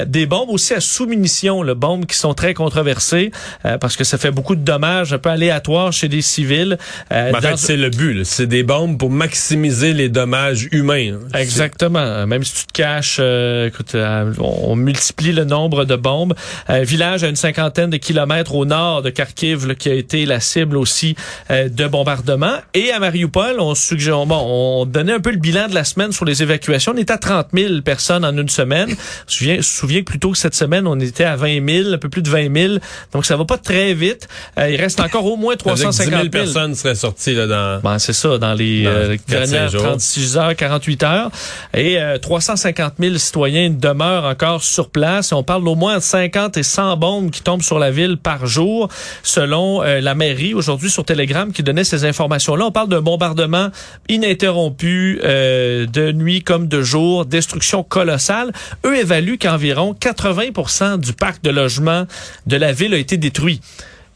des 0.05 0.25
bombes 0.25 0.49
aussi 0.49 0.73
à 0.73 0.81
sous-munitions, 0.81 1.63
bombes 1.75 2.05
qui 2.05 2.17
sont 2.17 2.33
très 2.33 2.53
controversées 2.53 3.06
euh, 3.13 3.77
parce 3.77 3.95
que 3.95 4.03
ça 4.03 4.17
fait 4.17 4.31
beaucoup 4.31 4.55
de 4.55 4.61
dommages 4.61 5.13
un 5.13 5.17
peu 5.17 5.29
aléatoires 5.29 5.93
chez 5.93 6.07
des 6.07 6.21
civils. 6.21 6.77
Euh, 7.11 7.31
en 7.33 7.41
fait, 7.41 7.57
c'est 7.57 7.77
le 7.77 7.89
but. 7.89 8.23
C'est 8.23 8.47
des 8.47 8.63
bombes 8.63 8.97
pour 8.97 9.09
maximiser 9.09 9.93
les 9.93 10.09
dommages 10.09 10.67
humains. 10.71 11.19
Exactement. 11.33 12.25
Même 12.27 12.43
si 12.43 12.53
tu 12.53 12.65
te 12.67 12.73
caches, 12.73 13.17
euh, 13.19 13.67
écoute, 13.67 13.95
on, 14.39 14.75
multiplie 14.75 15.33
le 15.33 15.43
nombre 15.43 15.85
de 15.85 15.95
bombes. 15.95 16.35
Un 16.67 16.83
village 16.83 17.23
à 17.23 17.29
une 17.29 17.35
cinquantaine 17.35 17.89
de 17.89 17.97
kilomètres 17.97 18.53
au 18.53 18.65
nord 18.65 19.01
de 19.01 19.09
Kharkiv 19.09 19.75
qui 19.75 19.89
a 19.89 19.93
été 19.93 20.25
la 20.25 20.39
cible 20.39 20.77
aussi 20.77 21.15
de 21.49 21.87
bombardements. 21.87 22.57
Et 22.73 22.91
à 22.91 22.99
Mariupol, 22.99 23.59
on 23.59 23.73
suggère, 23.75 24.25
bon, 24.25 24.39
on 24.39 24.85
donnait 24.85 25.13
un 25.13 25.19
peu 25.19 25.31
le 25.31 25.37
bilan 25.37 25.67
de 25.67 25.73
la 25.73 25.83
semaine 25.83 26.11
sur 26.11 26.25
les 26.25 26.43
évacuations. 26.43 26.93
On 26.95 26.97
est 26.97 27.11
à 27.11 27.17
30 27.17 27.47
000 27.53 27.81
personnes 27.81 28.23
en 28.23 28.37
une 28.37 28.49
semaine. 28.49 28.95
Je 29.27 29.51
me 29.51 29.61
souviens, 29.61 30.01
que 30.01 30.05
plus 30.05 30.19
tôt 30.19 30.31
que 30.31 30.37
cette 30.37 30.55
semaine, 30.55 30.87
on 30.87 30.99
était 30.99 31.23
à 31.23 31.35
20 31.35 31.65
000, 31.83 31.93
un 31.93 31.97
peu 31.97 32.09
plus 32.09 32.21
de 32.21 32.29
20 32.29 32.53
000. 32.53 32.73
Donc, 33.13 33.25
ça 33.25 33.35
va 33.35 33.45
pas 33.45 33.57
très 33.57 33.93
vite. 33.93 34.27
Euh, 34.57 34.69
il 34.69 34.75
reste 34.75 34.99
encore 34.99 35.25
au 35.25 35.35
moins 35.35 35.55
350 35.55 36.09
000. 36.09 36.21
000 36.21 36.29
personnes 36.29 36.75
seraient 36.75 36.95
sorties 36.95 37.33
là, 37.33 37.47
dans... 37.47 37.81
Ben, 37.81 37.99
c'est 37.99 38.13
ça, 38.13 38.37
dans 38.37 38.53
les 38.53 38.85
euh, 38.85 39.17
dernières 39.27 39.71
36 39.71 40.37
heures, 40.37 40.55
48 40.55 41.03
heures. 41.03 41.31
Et 41.73 41.97
350 42.21 42.93
euh, 42.99 43.03
000 43.03 43.17
citoyens 43.17 43.69
demeurent 43.69 44.25
encore 44.25 44.63
sur 44.63 44.89
place. 44.89 45.31
on 45.31 45.43
parle 45.43 45.63
d'au 45.63 45.75
moins 45.75 45.99
50 45.99 46.57
et 46.57 46.63
100 46.63 46.97
bombes 46.97 47.31
qui 47.31 47.41
tombent 47.41 47.61
sur 47.61 47.79
la 47.79 47.91
ville 47.91 48.17
par 48.17 48.45
jour, 48.45 48.89
selon 49.23 49.81
la 49.81 50.15
mairie, 50.15 50.53
aujourd'hui 50.53 50.89
sur 50.89 51.05
Telegram, 51.05 51.51
qui 51.51 51.63
donnait 51.63 51.83
ces 51.83 52.05
informations-là. 52.05 52.65
On 52.65 52.71
parle 52.71 52.89
d'un 52.89 53.01
bombardement 53.01 53.69
ininterrompu 54.09 55.19
de 55.23 56.11
nuit 56.11 56.43
comme 56.43 56.67
de 56.67 56.81
jour, 56.81 57.25
destruction 57.25 57.83
colossale. 57.83 58.51
Eux 58.85 58.97
évaluent 58.97 59.37
qu'environ 59.37 59.95
80% 59.99 60.99
du 60.99 61.13
parc 61.13 61.43
de 61.43 61.49
logement 61.49 62.05
de 62.45 62.57
la 62.57 62.71
ville 62.71 62.86
a 62.93 62.97
été 62.97 63.17
détruit. 63.17 63.61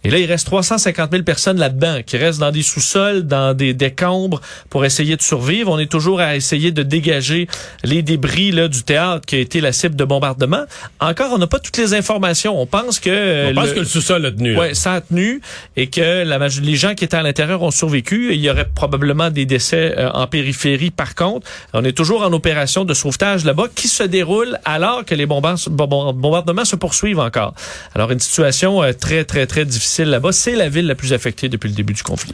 Et 0.03 0.09
là, 0.09 0.17
il 0.17 0.25
reste 0.25 0.47
350 0.47 1.11
000 1.11 1.23
personnes 1.23 1.59
là-dedans 1.59 1.99
qui 2.05 2.17
restent 2.17 2.39
dans 2.39 2.51
des 2.51 2.63
sous-sols, 2.63 3.23
dans 3.23 3.53
des 3.55 3.73
décombres 3.73 4.41
pour 4.69 4.83
essayer 4.83 5.15
de 5.15 5.21
survivre. 5.21 5.71
On 5.71 5.77
est 5.77 5.91
toujours 5.91 6.19
à 6.19 6.35
essayer 6.35 6.71
de 6.71 6.81
dégager 6.81 7.47
les 7.83 8.01
débris 8.01 8.51
là, 8.51 8.67
du 8.67 8.83
théâtre 8.83 9.25
qui 9.25 9.35
a 9.35 9.39
été 9.39 9.61
la 9.61 9.71
cible 9.71 9.95
de 9.95 10.03
bombardement. 10.03 10.63
Encore, 10.99 11.33
on 11.33 11.37
n'a 11.37 11.47
pas 11.47 11.59
toutes 11.59 11.77
les 11.77 11.93
informations. 11.93 12.59
On 12.59 12.65
pense 12.65 12.99
que... 12.99 13.51
On 13.51 13.53
pense 13.53 13.73
que 13.73 13.79
le 13.79 13.85
sous-sol 13.85 14.25
a 14.25 14.31
tenu. 14.31 14.57
Oui, 14.57 14.73
ça 14.73 14.93
a 14.93 15.01
tenu 15.01 15.41
et 15.77 15.87
que 15.87 16.23
la, 16.23 16.39
les 16.47 16.75
gens 16.75 16.95
qui 16.95 17.03
étaient 17.03 17.17
à 17.17 17.23
l'intérieur 17.23 17.61
ont 17.61 17.71
survécu. 17.71 18.33
Il 18.33 18.41
y 18.41 18.49
aurait 18.49 18.69
probablement 18.73 19.29
des 19.29 19.45
décès 19.45 19.93
euh, 19.97 20.09
en 20.13 20.25
périphérie. 20.25 20.89
Par 20.89 21.13
contre, 21.13 21.47
on 21.73 21.83
est 21.83 21.95
toujours 21.95 22.23
en 22.23 22.33
opération 22.33 22.85
de 22.85 22.93
sauvetage 22.95 23.45
là-bas 23.45 23.65
qui 23.75 23.87
se 23.87 24.03
déroule 24.03 24.57
alors 24.65 25.05
que 25.05 25.13
les 25.13 25.27
bombardements 25.27 26.65
se 26.65 26.75
poursuivent 26.75 27.19
encore. 27.19 27.53
Alors, 27.93 28.09
une 28.09 28.19
situation 28.19 28.81
euh, 28.81 28.93
très, 28.93 29.25
très, 29.25 29.45
très 29.45 29.63
difficile 29.63 29.90
C'est 29.91 30.55
la 30.55 30.69
ville 30.69 30.87
la 30.87 30.95
plus 30.95 31.11
affectée 31.11 31.49
depuis 31.49 31.67
le 31.67 31.75
début 31.75 31.93
du 31.93 32.03
conflit. 32.03 32.33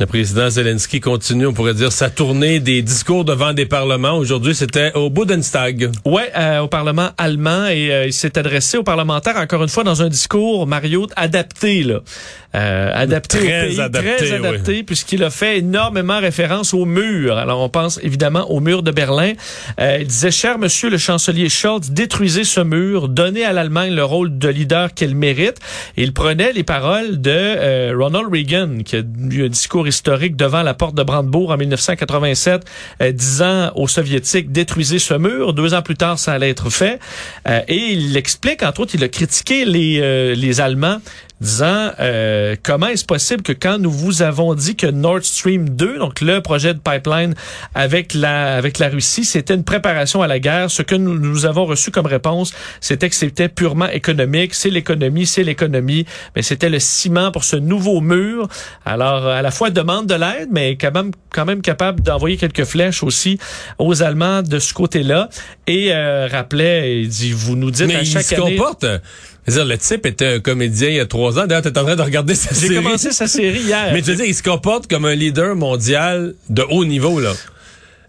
Le 0.00 0.06
président 0.06 0.50
Zelensky 0.50 0.98
continue, 0.98 1.46
on 1.46 1.52
pourrait 1.52 1.72
dire, 1.72 1.92
sa 1.92 2.10
tournée 2.10 2.58
des 2.58 2.82
discours 2.82 3.24
devant 3.24 3.52
des 3.52 3.64
parlements. 3.64 4.16
Aujourd'hui, 4.16 4.52
c'était 4.52 4.92
au 4.94 5.08
Bundestag. 5.08 5.88
Ouais, 6.04 6.32
euh, 6.36 6.58
au 6.62 6.66
Parlement 6.66 7.10
allemand 7.16 7.66
et 7.66 7.92
euh, 7.92 8.06
il 8.06 8.12
s'est 8.12 8.36
adressé 8.36 8.76
aux 8.76 8.82
parlementaires 8.82 9.36
encore 9.36 9.62
une 9.62 9.68
fois 9.68 9.84
dans 9.84 10.02
un 10.02 10.08
discours 10.08 10.66
Mario 10.66 11.06
adapté 11.14 11.84
là, 11.84 12.00
euh, 12.56 12.90
adapté 12.92 13.38
très 13.38 13.66
au 13.66 13.68
pays, 13.68 13.80
adapté, 13.80 14.16
très 14.16 14.32
adapté 14.32 14.82
puisqu'il 14.82 15.22
a 15.22 15.30
fait 15.30 15.58
énormément 15.58 16.18
référence 16.18 16.74
au 16.74 16.86
mur. 16.86 17.38
Alors 17.38 17.60
on 17.60 17.68
pense 17.68 18.00
évidemment 18.02 18.50
au 18.50 18.58
mur 18.58 18.82
de 18.82 18.90
Berlin. 18.90 19.34
il 19.78 20.08
disait 20.08 20.32
cher 20.32 20.58
Monsieur 20.58 20.90
le 20.90 20.98
chancelier 20.98 21.48
Scholz, 21.48 21.90
détruisez 21.90 22.42
ce 22.42 22.60
mur, 22.60 23.08
donnez 23.08 23.44
à 23.44 23.52
l'Allemagne 23.52 23.94
le 23.94 24.04
rôle 24.04 24.38
de 24.38 24.48
leader 24.48 24.92
qu'elle 24.92 25.14
mérite. 25.14 25.58
Et 25.96 26.02
il 26.02 26.12
prenait 26.12 26.52
les 26.52 26.64
paroles 26.64 27.20
de 27.20 27.94
Ronald 27.94 28.26
Reagan 28.32 28.78
qui 28.84 28.96
a 28.96 29.02
eu 29.30 29.44
un 29.44 29.48
discours 29.48 29.83
historique 29.86 30.36
devant 30.36 30.62
la 30.62 30.74
porte 30.74 30.94
de 30.94 31.02
Brandebourg 31.02 31.50
en 31.50 31.56
1987, 31.56 32.64
euh, 33.02 33.12
disant 33.12 33.72
aux 33.74 33.88
Soviétiques 33.88 34.52
détruisez 34.52 34.98
ce 34.98 35.14
mur. 35.14 35.52
Deux 35.52 35.74
ans 35.74 35.82
plus 35.82 35.96
tard, 35.96 36.18
ça 36.18 36.32
allait 36.32 36.50
être 36.50 36.70
fait. 36.70 36.98
Euh, 37.48 37.60
et 37.68 37.76
il 37.76 38.16
explique, 38.16 38.62
entre 38.62 38.80
autres, 38.80 38.94
il 38.94 39.04
a 39.04 39.08
critiqué 39.08 39.64
les, 39.64 40.00
euh, 40.00 40.34
les 40.34 40.60
Allemands 40.60 40.98
disant 41.44 41.90
euh, 42.00 42.56
comment 42.62 42.88
est-ce 42.88 43.04
possible 43.04 43.42
que 43.42 43.52
quand 43.52 43.78
nous 43.78 43.90
vous 43.90 44.22
avons 44.22 44.54
dit 44.54 44.74
que 44.74 44.86
Nord 44.86 45.22
Stream 45.22 45.68
2, 45.68 45.98
donc 45.98 46.20
le 46.20 46.40
projet 46.40 46.74
de 46.74 46.80
pipeline 46.80 47.34
avec 47.74 48.14
la 48.14 48.56
avec 48.56 48.78
la 48.78 48.88
Russie, 48.88 49.24
c'était 49.24 49.54
une 49.54 49.62
préparation 49.62 50.22
à 50.22 50.26
la 50.26 50.40
guerre, 50.40 50.70
ce 50.70 50.82
que 50.82 50.94
nous, 50.94 51.18
nous 51.18 51.46
avons 51.46 51.66
reçu 51.66 51.90
comme 51.90 52.06
réponse, 52.06 52.52
c'était 52.80 53.08
que 53.08 53.14
c'était 53.14 53.48
purement 53.48 53.88
économique, 53.88 54.54
c'est 54.54 54.70
l'économie, 54.70 55.26
c'est 55.26 55.44
l'économie, 55.44 56.06
mais 56.34 56.42
c'était 56.42 56.70
le 56.70 56.80
ciment 56.80 57.30
pour 57.30 57.44
ce 57.44 57.56
nouveau 57.56 58.00
mur. 58.00 58.48
Alors 58.86 59.26
à 59.26 59.42
la 59.42 59.50
fois 59.50 59.70
demande 59.70 60.06
de 60.06 60.14
l'aide, 60.14 60.48
mais 60.50 60.76
quand 60.76 60.92
même 60.92 61.12
quand 61.30 61.44
même 61.44 61.60
capable 61.62 62.02
d'envoyer 62.02 62.36
quelques 62.36 62.64
flèches 62.64 63.02
aussi 63.02 63.38
aux 63.78 64.02
Allemands 64.02 64.42
de 64.42 64.58
ce 64.58 64.72
côté-là 64.72 65.28
et 65.66 65.92
euh, 65.92 66.26
rappelait, 66.30 67.02
il 67.02 67.08
dit 67.08 67.32
vous 67.32 67.56
nous 67.56 67.70
dites 67.70 67.94
à 67.94 68.04
chaque 68.04 68.32
année 68.32 68.58
dire, 69.52 69.64
le 69.64 69.78
type 69.78 70.06
était 70.06 70.26
un 70.26 70.40
comédien 70.40 70.88
il 70.88 70.96
y 70.96 71.00
a 71.00 71.06
trois 71.06 71.38
ans. 71.38 71.46
D'ailleurs, 71.46 71.62
t'es 71.62 71.78
en 71.78 71.84
train 71.84 71.96
de 71.96 72.02
regarder 72.02 72.34
sa 72.34 72.54
série. 72.54 72.74
J'ai 72.74 72.82
commencé 72.82 73.12
sa 73.12 73.26
série 73.26 73.60
hier. 73.60 73.90
Mais 73.92 74.00
je 74.00 74.06
veux 74.06 74.16
dire, 74.16 74.24
il 74.24 74.34
se 74.34 74.42
comporte 74.42 74.86
comme 74.86 75.04
un 75.04 75.14
leader 75.14 75.54
mondial 75.54 76.34
de 76.48 76.62
haut 76.62 76.84
niveau, 76.84 77.20
là. 77.20 77.32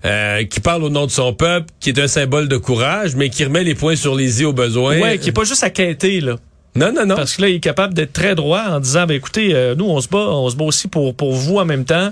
Euh, 0.05 0.43
qui 0.43 0.59
parle 0.59 0.83
au 0.83 0.89
nom 0.89 1.07
de 1.07 1.11
son 1.11 1.33
peuple, 1.33 1.67
qui 1.79 1.89
est 1.89 1.99
un 1.99 2.07
symbole 2.07 2.47
de 2.47 2.57
courage, 2.57 3.15
mais 3.15 3.29
qui 3.29 3.43
remet 3.43 3.63
les 3.63 3.73
points 3.73 3.95
sur 3.95 4.13
les 4.13 4.41
i 4.41 4.45
au 4.45 4.53
besoin. 4.53 4.99
Ouais, 4.99 5.17
qui 5.17 5.29
est 5.29 5.33
pas 5.33 5.45
juste 5.45 5.63
à 5.63 5.71
quêter, 5.71 6.21
là. 6.21 6.37
Non, 6.77 6.91
non, 6.91 7.05
non. 7.05 7.15
Parce 7.15 7.37
que 7.37 7.41
là, 7.41 7.47
il 7.47 7.55
est 7.55 7.59
capable 7.61 7.93
d'être 7.93 8.11
très 8.11 8.35
droit 8.35 8.63
en 8.67 8.81
disant, 8.81 9.05
ben 9.05 9.13
écoutez, 9.13 9.55
euh, 9.55 9.75
nous, 9.75 9.85
on 9.85 10.01
se 10.01 10.09
bat, 10.09 10.17
on 10.17 10.49
se 10.49 10.57
bat 10.57 10.65
aussi 10.65 10.89
pour, 10.89 11.15
pour 11.15 11.31
vous 11.31 11.57
en 11.57 11.63
même 11.63 11.85
temps. 11.85 12.09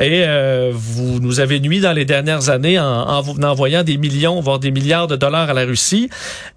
Et 0.00 0.24
euh, 0.24 0.70
vous 0.72 1.20
nous 1.20 1.38
avez 1.38 1.60
nuit 1.60 1.80
dans 1.80 1.92
les 1.92 2.06
dernières 2.06 2.48
années 2.48 2.80
en, 2.80 2.84
en, 2.84 3.42
envoyant 3.42 3.82
des 3.82 3.98
millions, 3.98 4.40
voire 4.40 4.58
des 4.58 4.70
milliards 4.70 5.06
de 5.06 5.16
dollars 5.16 5.50
à 5.50 5.52
la 5.52 5.66
Russie. 5.66 6.08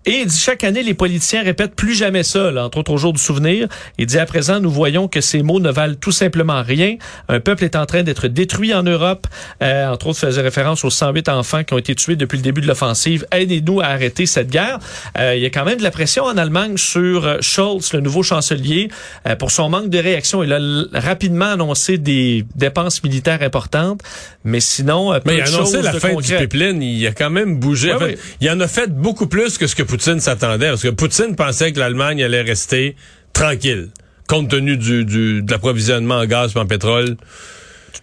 Et 0.05 0.21
il 0.21 0.27
dit, 0.27 0.39
chaque 0.39 0.63
année, 0.63 0.83
les 0.83 0.93
politiciens 0.93 1.43
répètent 1.43 1.75
plus 1.75 1.95
jamais 1.95 2.23
ça, 2.23 2.49
là, 2.49 2.63
entre 2.63 2.77
autres 2.77 2.93
au 2.93 2.97
jour 2.97 3.11
du 3.11 3.19
souvenir. 3.19 3.67
Il 3.97 4.05
dit, 4.05 4.17
à 4.17 4.25
présent, 4.25 4.61
nous 4.61 4.71
voyons 4.71 5.09
que 5.09 5.19
ces 5.19 5.43
mots 5.43 5.59
ne 5.59 5.69
valent 5.69 5.95
tout 5.99 6.13
simplement 6.13 6.63
rien. 6.63 6.95
Un 7.27 7.41
peuple 7.41 7.65
est 7.65 7.75
en 7.75 7.85
train 7.85 8.03
d'être 8.03 8.29
détruit 8.29 8.73
en 8.73 8.83
Europe. 8.83 9.27
Euh, 9.61 9.89
entre 9.89 10.07
autres, 10.07 10.19
faisait 10.19 10.41
référence 10.41 10.85
aux 10.85 10.89
108 10.89 11.27
enfants 11.27 11.65
qui 11.65 11.73
ont 11.73 11.77
été 11.77 11.93
tués 11.93 12.15
depuis 12.15 12.37
le 12.37 12.43
début 12.43 12.61
de 12.61 12.67
l'offensive. 12.67 13.25
Aidez-nous 13.33 13.81
à 13.81 13.87
arrêter 13.87 14.25
cette 14.25 14.49
guerre. 14.49 14.79
il 15.17 15.39
y 15.39 15.45
a 15.45 15.49
quand 15.49 15.65
même 15.65 15.77
de 15.77 15.83
la 15.83 15.91
pression 15.91 16.23
en 16.23 16.37
Allemagne 16.37 16.77
sur 16.77 17.27
Scholz, 17.49 17.93
le 17.93 17.99
nouveau 17.99 18.23
chancelier, 18.23 18.89
euh, 19.27 19.35
pour 19.35 19.51
son 19.51 19.69
manque 19.69 19.89
de 19.89 19.97
réaction. 19.97 20.43
Il 20.43 20.53
a 20.53 20.59
rapidement 20.93 21.53
annoncé 21.53 21.97
des 21.97 22.45
dépenses 22.55 23.03
militaires 23.03 23.41
importantes, 23.41 24.01
mais 24.43 24.59
sinon, 24.59 25.19
mais 25.25 25.35
il 25.35 25.41
a 25.41 25.47
annoncé 25.47 25.81
la 25.81 25.93
fin 25.93 26.15
du 26.15 26.35
pipeline. 26.35 26.81
Il 26.81 27.05
a 27.07 27.11
quand 27.11 27.29
même 27.29 27.59
bougé. 27.59 27.93
Il 28.41 28.49
en 28.49 28.59
a 28.59 28.67
fait 28.67 28.91
beaucoup 28.93 29.27
plus 29.27 29.57
que 29.57 29.67
ce 29.67 29.75
que 29.75 29.83
Poutine 29.83 30.19
s'attendait, 30.19 30.69
parce 30.69 30.83
que 30.83 30.89
Poutine 30.89 31.35
pensait 31.35 31.71
que 31.71 31.79
l'Allemagne 31.79 32.23
allait 32.23 32.41
rester 32.41 32.95
tranquille, 33.33 33.89
compte 34.27 34.49
tenu 34.49 34.77
du, 34.77 35.05
du 35.05 35.41
de 35.41 35.51
l'approvisionnement 35.51 36.15
en 36.15 36.25
gaz 36.25 36.53
et 36.55 36.59
en 36.59 36.65
pétrole. 36.65 37.17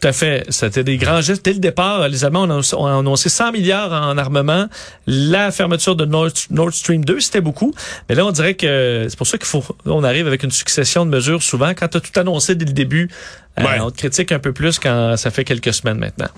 Tout 0.00 0.08
à 0.08 0.12
fait. 0.12 0.44
C'était 0.50 0.84
des 0.84 0.96
grands 0.96 1.20
gestes. 1.20 1.44
Dès 1.44 1.52
le 1.52 1.58
départ, 1.58 2.08
les 2.08 2.24
Allemands 2.24 2.42
ont 2.42 2.86
annoncé 2.86 3.28
100 3.28 3.52
milliards 3.52 3.92
en 3.92 4.18
armement. 4.18 4.66
La 5.06 5.50
fermeture 5.50 5.96
de 5.96 6.04
Nord, 6.04 6.30
Stream 6.72 7.04
2, 7.04 7.20
c'était 7.20 7.40
beaucoup. 7.40 7.74
Mais 8.08 8.14
là, 8.14 8.26
on 8.26 8.32
dirait 8.32 8.54
que 8.54 9.06
c'est 9.08 9.16
pour 9.16 9.26
ça 9.26 9.38
qu'il 9.38 9.46
faut, 9.46 9.64
on 9.86 10.04
arrive 10.04 10.26
avec 10.26 10.42
une 10.42 10.50
succession 10.50 11.06
de 11.06 11.10
mesures 11.10 11.42
souvent. 11.42 11.70
Quand 11.70 11.88
tu 11.88 11.96
as 11.96 12.00
tout 12.00 12.20
annoncé 12.20 12.54
dès 12.54 12.66
le 12.66 12.72
début, 12.72 13.08
euh, 13.58 13.64
on 13.80 13.90
te 13.90 13.96
critique 13.96 14.32
un 14.32 14.38
peu 14.38 14.52
plus 14.52 14.78
quand 14.78 15.16
ça 15.16 15.30
fait 15.30 15.44
quelques 15.44 15.72
semaines 15.72 15.98
maintenant. 15.98 16.28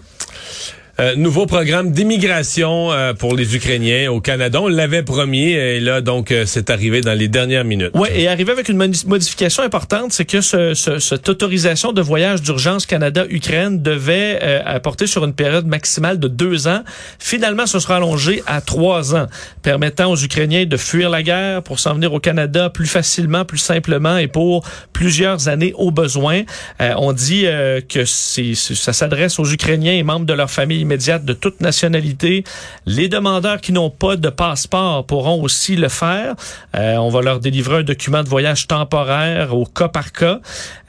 Euh, 1.00 1.14
nouveau 1.14 1.46
programme 1.46 1.92
d'immigration 1.92 2.90
euh, 2.90 3.14
pour 3.14 3.36
les 3.36 3.54
Ukrainiens 3.54 4.10
au 4.10 4.20
Canada. 4.20 4.60
On 4.60 4.66
l'avait 4.66 5.04
promis 5.04 5.52
et 5.52 5.78
là, 5.78 6.00
donc, 6.00 6.32
euh, 6.32 6.42
c'est 6.44 6.70
arrivé 6.70 7.02
dans 7.02 7.12
les 7.12 7.28
dernières 7.28 7.62
minutes. 7.62 7.92
Oui, 7.94 8.08
et 8.16 8.26
arrivé 8.26 8.50
avec 8.50 8.68
une 8.68 8.76
modification 8.76 9.62
importante, 9.62 10.12
c'est 10.12 10.24
que 10.24 10.40
ce, 10.40 10.74
ce, 10.74 10.98
cette 10.98 11.28
autorisation 11.28 11.92
de 11.92 12.02
voyage 12.02 12.42
d'urgence 12.42 12.84
Canada-Ukraine 12.84 13.80
devait 13.80 14.40
apporter 14.64 15.06
sur 15.06 15.24
une 15.24 15.34
période 15.34 15.66
maximale 15.66 16.18
de 16.18 16.26
deux 16.26 16.66
ans. 16.66 16.82
Finalement, 17.20 17.66
ce 17.66 17.78
sera 17.78 17.96
allongé 17.96 18.42
à 18.46 18.60
trois 18.60 19.14
ans, 19.14 19.26
permettant 19.62 20.10
aux 20.10 20.16
Ukrainiens 20.16 20.66
de 20.66 20.76
fuir 20.76 21.10
la 21.10 21.22
guerre 21.22 21.62
pour 21.62 21.78
s'en 21.78 21.94
venir 21.94 22.12
au 22.12 22.18
Canada 22.18 22.70
plus 22.70 22.86
facilement, 22.86 23.44
plus 23.44 23.58
simplement 23.58 24.16
et 24.16 24.26
pour 24.26 24.66
plusieurs 24.92 25.48
années 25.48 25.72
au 25.76 25.92
besoin. 25.92 26.42
on 26.80 27.12
dit 27.12 27.46
que 27.88 28.04
c'est, 28.04 28.54
ça 28.54 28.92
s'adresse 28.92 29.38
aux 29.38 29.48
Ukrainiens 29.48 29.92
et 29.92 30.02
membres 30.02 30.26
de 30.26 30.32
leur 30.32 30.50
famille 30.50 30.87
immédiate 30.88 31.24
de 31.26 31.34
toute 31.34 31.60
nationalité. 31.60 32.44
Les 32.86 33.08
demandeurs 33.08 33.60
qui 33.60 33.72
n'ont 33.72 33.90
pas 33.90 34.16
de 34.16 34.30
passeport 34.30 35.04
pourront 35.04 35.42
aussi 35.42 35.76
le 35.76 35.88
faire. 35.88 36.34
Euh, 36.74 36.96
on 36.96 37.10
va 37.10 37.20
leur 37.20 37.40
délivrer 37.40 37.78
un 37.78 37.82
document 37.82 38.22
de 38.22 38.28
voyage 38.28 38.66
temporaire 38.66 39.54
au 39.54 39.66
cas 39.66 39.88
par 39.88 40.12
cas. 40.12 40.40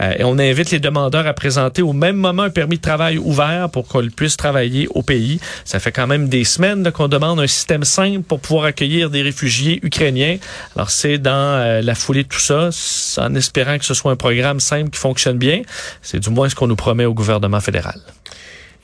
Euh, 0.02 0.14
et 0.20 0.24
on 0.24 0.40
invite 0.40 0.72
les 0.72 0.80
demandeurs 0.80 1.28
à 1.28 1.34
présenter 1.34 1.82
au 1.82 1.92
même 1.92 2.16
moment 2.16 2.44
un 2.44 2.50
permis 2.50 2.78
de 2.78 2.82
travail 2.82 3.18
ouvert 3.18 3.70
pour 3.70 3.88
qu'on 3.88 4.08
puisse 4.08 4.38
travailler 4.38 4.88
au 4.96 5.02
pays. 5.02 5.42
Ça 5.66 5.80
fait 5.80 5.92
quand 5.92 6.08
même 6.08 6.30
des 6.30 6.46
semaines 6.46 6.90
qu'on 6.94 7.10
demande 7.10 7.42
un 7.42 7.48
système 7.48 7.84
simple 7.84 8.22
pour 8.22 8.40
pouvoir 8.40 8.66
accueillir 8.66 9.10
des 9.10 9.22
réfugiés 9.22 9.80
ukrainiens. 9.84 10.38
Alors 10.76 10.92
c'est 10.92 11.18
dans 11.18 11.32
euh, 11.32 11.82
la 11.82 11.96
foulée 11.96 12.24
de 12.24 12.30
tout 12.30 12.40
ça, 12.40 12.70
en 13.18 13.36
espérant 13.36 13.78
que 13.78 13.86
ce 13.86 13.94
soit 13.94 14.12
un 14.14 14.16
programme 14.16 14.62
simple 14.62 14.92
qui 14.92 15.00
fonctionne 15.00 15.38
bien. 15.38 15.62
C'est 16.02 16.20
du 16.20 16.30
moins 16.30 16.48
ce 16.48 16.56
qu'on 16.56 16.68
nous 16.68 16.78
promet 16.78 17.06
au 17.06 17.14
gouvernement 17.14 17.60
fédéral. 17.60 18.00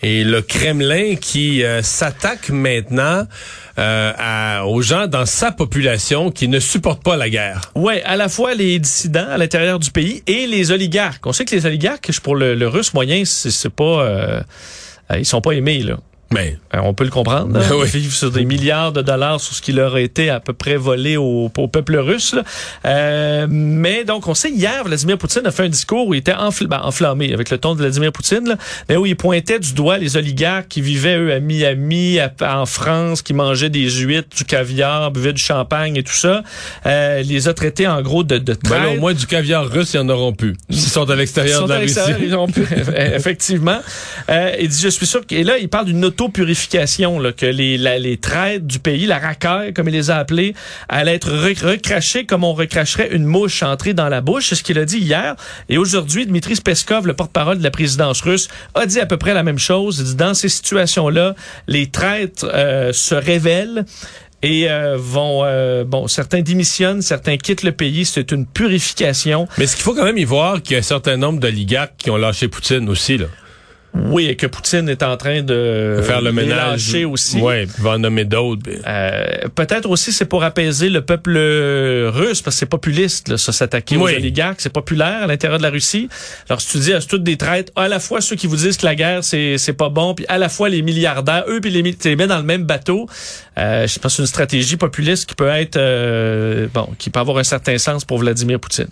Et 0.02 0.24
le 0.24 0.42
Kremlin 0.42 1.16
qui 1.16 1.64
euh, 1.64 1.82
s'attaque 1.82 2.50
maintenant 2.50 3.26
euh, 3.78 4.14
à, 4.18 4.66
aux 4.68 4.82
gens 4.82 5.08
dans 5.08 5.26
sa 5.26 5.52
population 5.52 6.32
qui 6.32 6.48
ne 6.48 6.60
supportent 6.60 7.04
pas 7.04 7.16
la 7.16 7.30
guerre. 7.30 7.72
Ouais, 7.76 8.04
à 8.04 8.16
la 8.16 8.30
fois 8.30 8.54
les 8.54 8.78
dissidents 8.80 9.28
à 9.30 9.38
l'intérieur 9.38 9.80
du 9.80 9.92
pays 9.92 10.22
et 10.28 10.48
les 10.48 10.72
oligarques. 10.72 11.26
On 11.26 11.34
sait 11.34 11.46
que 11.46 11.56
les 11.56 11.66
oligarques, 11.66 12.12
pour 12.22 12.36
le, 12.36 12.56
le 12.56 12.68
russe 12.68 12.94
moyen, 12.94 13.24
c'est 13.26 13.70
pas, 13.70 14.04
euh, 14.04 14.42
ils 15.18 15.26
sont 15.26 15.42
pas 15.42 15.54
aimés 15.54 15.80
là. 15.80 15.98
Mais 16.36 16.58
Euh, 16.76 16.80
on 16.84 16.94
peut 16.94 17.04
le 17.06 17.10
comprendre. 17.10 17.58
Hein? 17.60 17.64
Oui. 17.72 17.88
Ils 17.94 18.00
vivent 18.02 18.14
sur 18.14 18.30
des 18.32 18.46
milliards 18.46 18.92
de 18.92 19.02
dollars 19.02 19.40
sur 19.40 19.56
ce 19.56 19.62
qui 19.62 19.72
leur 19.72 19.96
a 19.96 20.02
été 20.02 20.30
à 20.30 20.40
peu 20.40 20.54
près 20.54 20.76
volé 20.76 21.18
au, 21.18 21.52
au 21.58 21.68
peuple 21.68 21.96
russe. 21.98 22.36
Euh, 22.86 23.48
mais 23.50 24.04
donc, 24.04 24.28
on 24.28 24.34
sait, 24.34 24.50
hier, 24.52 24.84
Vladimir 24.84 25.18
Poutine 25.18 25.46
a 25.46 25.52
fait 25.52 25.64
un 25.64 25.70
discours 25.70 26.08
où 26.08 26.14
il 26.14 26.18
était 26.18 26.34
enfl- 26.34 26.68
ben, 26.68 26.82
enflammé 26.84 27.34
avec 27.34 27.50
le 27.50 27.58
ton 27.58 27.74
de 27.76 27.80
Vladimir 27.82 28.12
Poutine, 28.12 28.48
là, 28.48 28.56
mais 28.90 28.98
où 28.98 29.06
il 29.06 29.16
pointait 29.16 29.60
du 29.60 29.74
doigt 29.74 29.98
les 29.98 30.18
oligarques 30.18 30.68
qui 30.68 30.82
vivaient, 30.82 31.18
eux, 31.18 31.34
à 31.34 31.40
Miami, 31.40 32.20
à- 32.20 32.32
en 32.60 32.66
France, 32.66 33.22
qui 33.22 33.34
mangeaient 33.34 33.70
des 33.70 33.90
huîtres, 33.90 34.36
du 34.36 34.44
caviar, 34.46 35.12
buvaient 35.12 35.34
du 35.34 35.42
champagne 35.42 35.96
et 35.98 36.04
tout 36.04 36.14
ça. 36.14 36.44
Euh, 36.86 37.22
les 37.24 37.48
a 37.48 37.54
traités, 37.54 37.88
en 37.88 38.02
gros, 38.02 38.24
de, 38.24 38.38
de 38.38 38.56
ben 38.70 38.96
au 38.96 39.00
moins 39.00 39.14
du 39.14 39.26
caviar 39.28 39.68
russe, 39.70 39.94
ils 39.94 40.00
en 40.00 40.10
auront 40.10 40.34
plus. 40.34 40.56
S'ils 40.70 40.90
sont 40.90 41.10
à 41.10 41.16
l'extérieur 41.16 41.62
Ils 41.62 41.68
de 41.68 41.74
la 41.74 41.80
Russie. 41.80 42.00
ils 42.22 42.36
ont 42.36 42.48
pu- 42.48 42.66
effectivement. 43.16 43.80
Euh, 44.30 44.52
il 44.60 44.68
dit, 44.70 44.80
je 44.82 44.90
suis 44.90 45.06
sûr 45.06 45.26
que, 45.26 45.34
et 45.36 45.44
là, 45.44 45.58
il 45.58 45.70
parle 45.70 45.86
d'une 45.86 46.00
auto-purification, 46.26 47.20
là, 47.20 47.32
que 47.32 47.46
les, 47.46 47.78
la- 47.78 48.00
les 48.00 48.18
traites 48.18 48.66
du 48.66 48.80
pays, 48.80 49.06
la 49.06 49.20
racaille, 49.20 49.74
comme 49.74 49.88
il 49.88 49.94
les 49.94 50.12
a 50.12 50.18
appelés, 50.18 50.54
allaient 50.90 51.16
être 51.16 51.30
re- 51.32 51.64
recrachées 51.66 52.26
comme 52.26 52.44
on 52.44 52.54
recracherait 52.54 53.10
une 53.12 53.26
mouche 53.26 53.64
entrée 53.64 53.94
dans 53.94 54.10
la 54.10 54.22
bouche. 54.22 54.50
C'est 54.50 54.56
ce 54.56 54.64
qu'il 54.64 54.80
a 54.80 54.86
dit 54.86 54.98
hier. 55.00 55.36
Et 55.70 55.78
aujourd'hui, 55.78 56.26
Dmitri 56.26 56.56
Peskov, 56.56 57.08
le 57.08 57.14
porte-parole 57.14 57.58
de 57.60 57.64
la 57.64 57.72
présidence 57.72 58.22
russe, 58.22 58.48
a 58.74 58.86
dit 58.86 59.00
à 59.00 59.06
peu 59.06 59.18
près 59.18 59.34
la 59.34 59.44
même 59.44 59.60
chose. 59.60 60.00
Il 60.00 60.06
dit, 60.06 60.16
dans 60.16 60.34
ces 60.34 60.50
situations-là, 60.50 61.36
les 61.68 61.88
traîtres 61.88 62.50
euh, 62.54 62.92
se 62.94 63.16
révèlent 63.16 63.86
et 64.42 64.70
euh, 64.70 64.96
vont 64.98 65.42
euh, 65.44 65.84
bon 65.86 66.08
certains 66.08 66.42
démissionnent, 66.42 67.02
certains 67.02 67.38
quittent 67.38 67.64
le 67.64 67.72
pays, 67.72 68.06
c'est 68.06 68.32
une 68.32 68.46
purification. 68.46 69.48
Mais 69.58 69.66
ce 69.66 69.76
qu'il 69.76 69.84
faut 69.84 69.94
quand 69.96 70.04
même 70.04 70.18
y 70.18 70.24
voir 70.26 70.62
qu'il 70.62 70.74
y 70.74 70.76
a 70.76 70.80
un 70.80 70.84
certain 70.84 71.18
nombre 71.18 71.40
d'oligarques 71.40 71.94
qui 71.98 72.12
ont 72.12 72.18
lâché 72.18 72.48
Poutine 72.48 72.88
aussi, 72.90 73.18
là. 73.18 73.26
Oui, 73.96 74.28
et 74.28 74.36
que 74.36 74.46
Poutine 74.48 74.90
est 74.90 75.04
en 75.04 75.16
train 75.18 75.42
de 75.42 76.02
Faire 76.04 76.22
le 76.22 76.32
ménage. 76.32 76.58
lâcher 76.94 77.06
aussi. 77.06 77.38
Il 77.38 77.68
va 77.84 77.92
en 77.92 78.00
nommer 78.00 78.26
d'autres. 78.26 78.64
Euh, 78.86 79.26
Peut-être 79.56 79.90
aussi 79.90 80.12
c'est 80.12 80.26
pour 80.26 80.44
apaiser 80.44 80.90
le 80.90 81.02
peuple 81.02 81.38
russe 82.14 82.42
parce 82.42 82.56
que 82.56 82.60
c'est 82.60 82.66
populiste 82.66 83.30
là, 83.30 83.38
ça 83.38 83.52
s'attaquer 83.52 83.96
Oui. 83.98 84.14
aux 84.14 84.16
oligarques, 84.18 84.60
c'est 84.62 84.72
populaire 84.74 85.24
à 85.24 85.28
l'intérieur 85.28 85.58
de 85.60 85.64
la 85.64 85.70
Russie. 85.70 86.10
Alors 86.50 86.62
si 86.62 86.70
tu 86.70 86.78
dis 86.80 86.94
à 86.94 87.00
toutes 87.02 87.24
des 87.24 87.38
traites, 87.38 87.72
à 87.76 87.88
la 87.88 88.00
fois 88.00 88.22
ceux 88.22 88.36
qui 88.36 88.48
vous 88.48 88.58
disent 88.58 88.78
que 88.78 88.86
la 88.86 88.96
guerre 88.96 89.24
c'est 89.24 89.58
c'est 89.58 89.74
pas 89.74 89.90
bon, 89.90 90.14
puis 90.14 90.26
à 90.28 90.38
la 90.38 90.50
fois 90.50 90.70
les 90.70 90.82
milliardaires, 90.82 91.46
eux 91.48 91.60
puis 91.62 91.72
les 91.72 91.84
tu 91.96 92.10
les 92.10 92.16
mets 92.16 92.28
dans 92.28 92.38
le 92.38 92.44
même 92.44 92.64
bateau. 92.64 93.08
Euh, 93.58 93.88
je 93.88 94.00
pense 94.00 94.14
que 94.14 94.16
c'est 94.18 94.22
une 94.24 94.28
stratégie 94.28 94.76
populiste 94.76 95.28
qui 95.30 95.36
peut 95.36 95.48
être 95.48 95.78
euh, 95.78 96.68
bon, 96.74 96.90
qui 96.98 97.10
peut 97.10 97.20
avoir 97.20 97.38
un 97.38 97.44
certain 97.44 97.78
sens 97.78 98.04
pour 98.04 98.18
Vladimir 98.18 98.60
Poutine. 98.60 98.88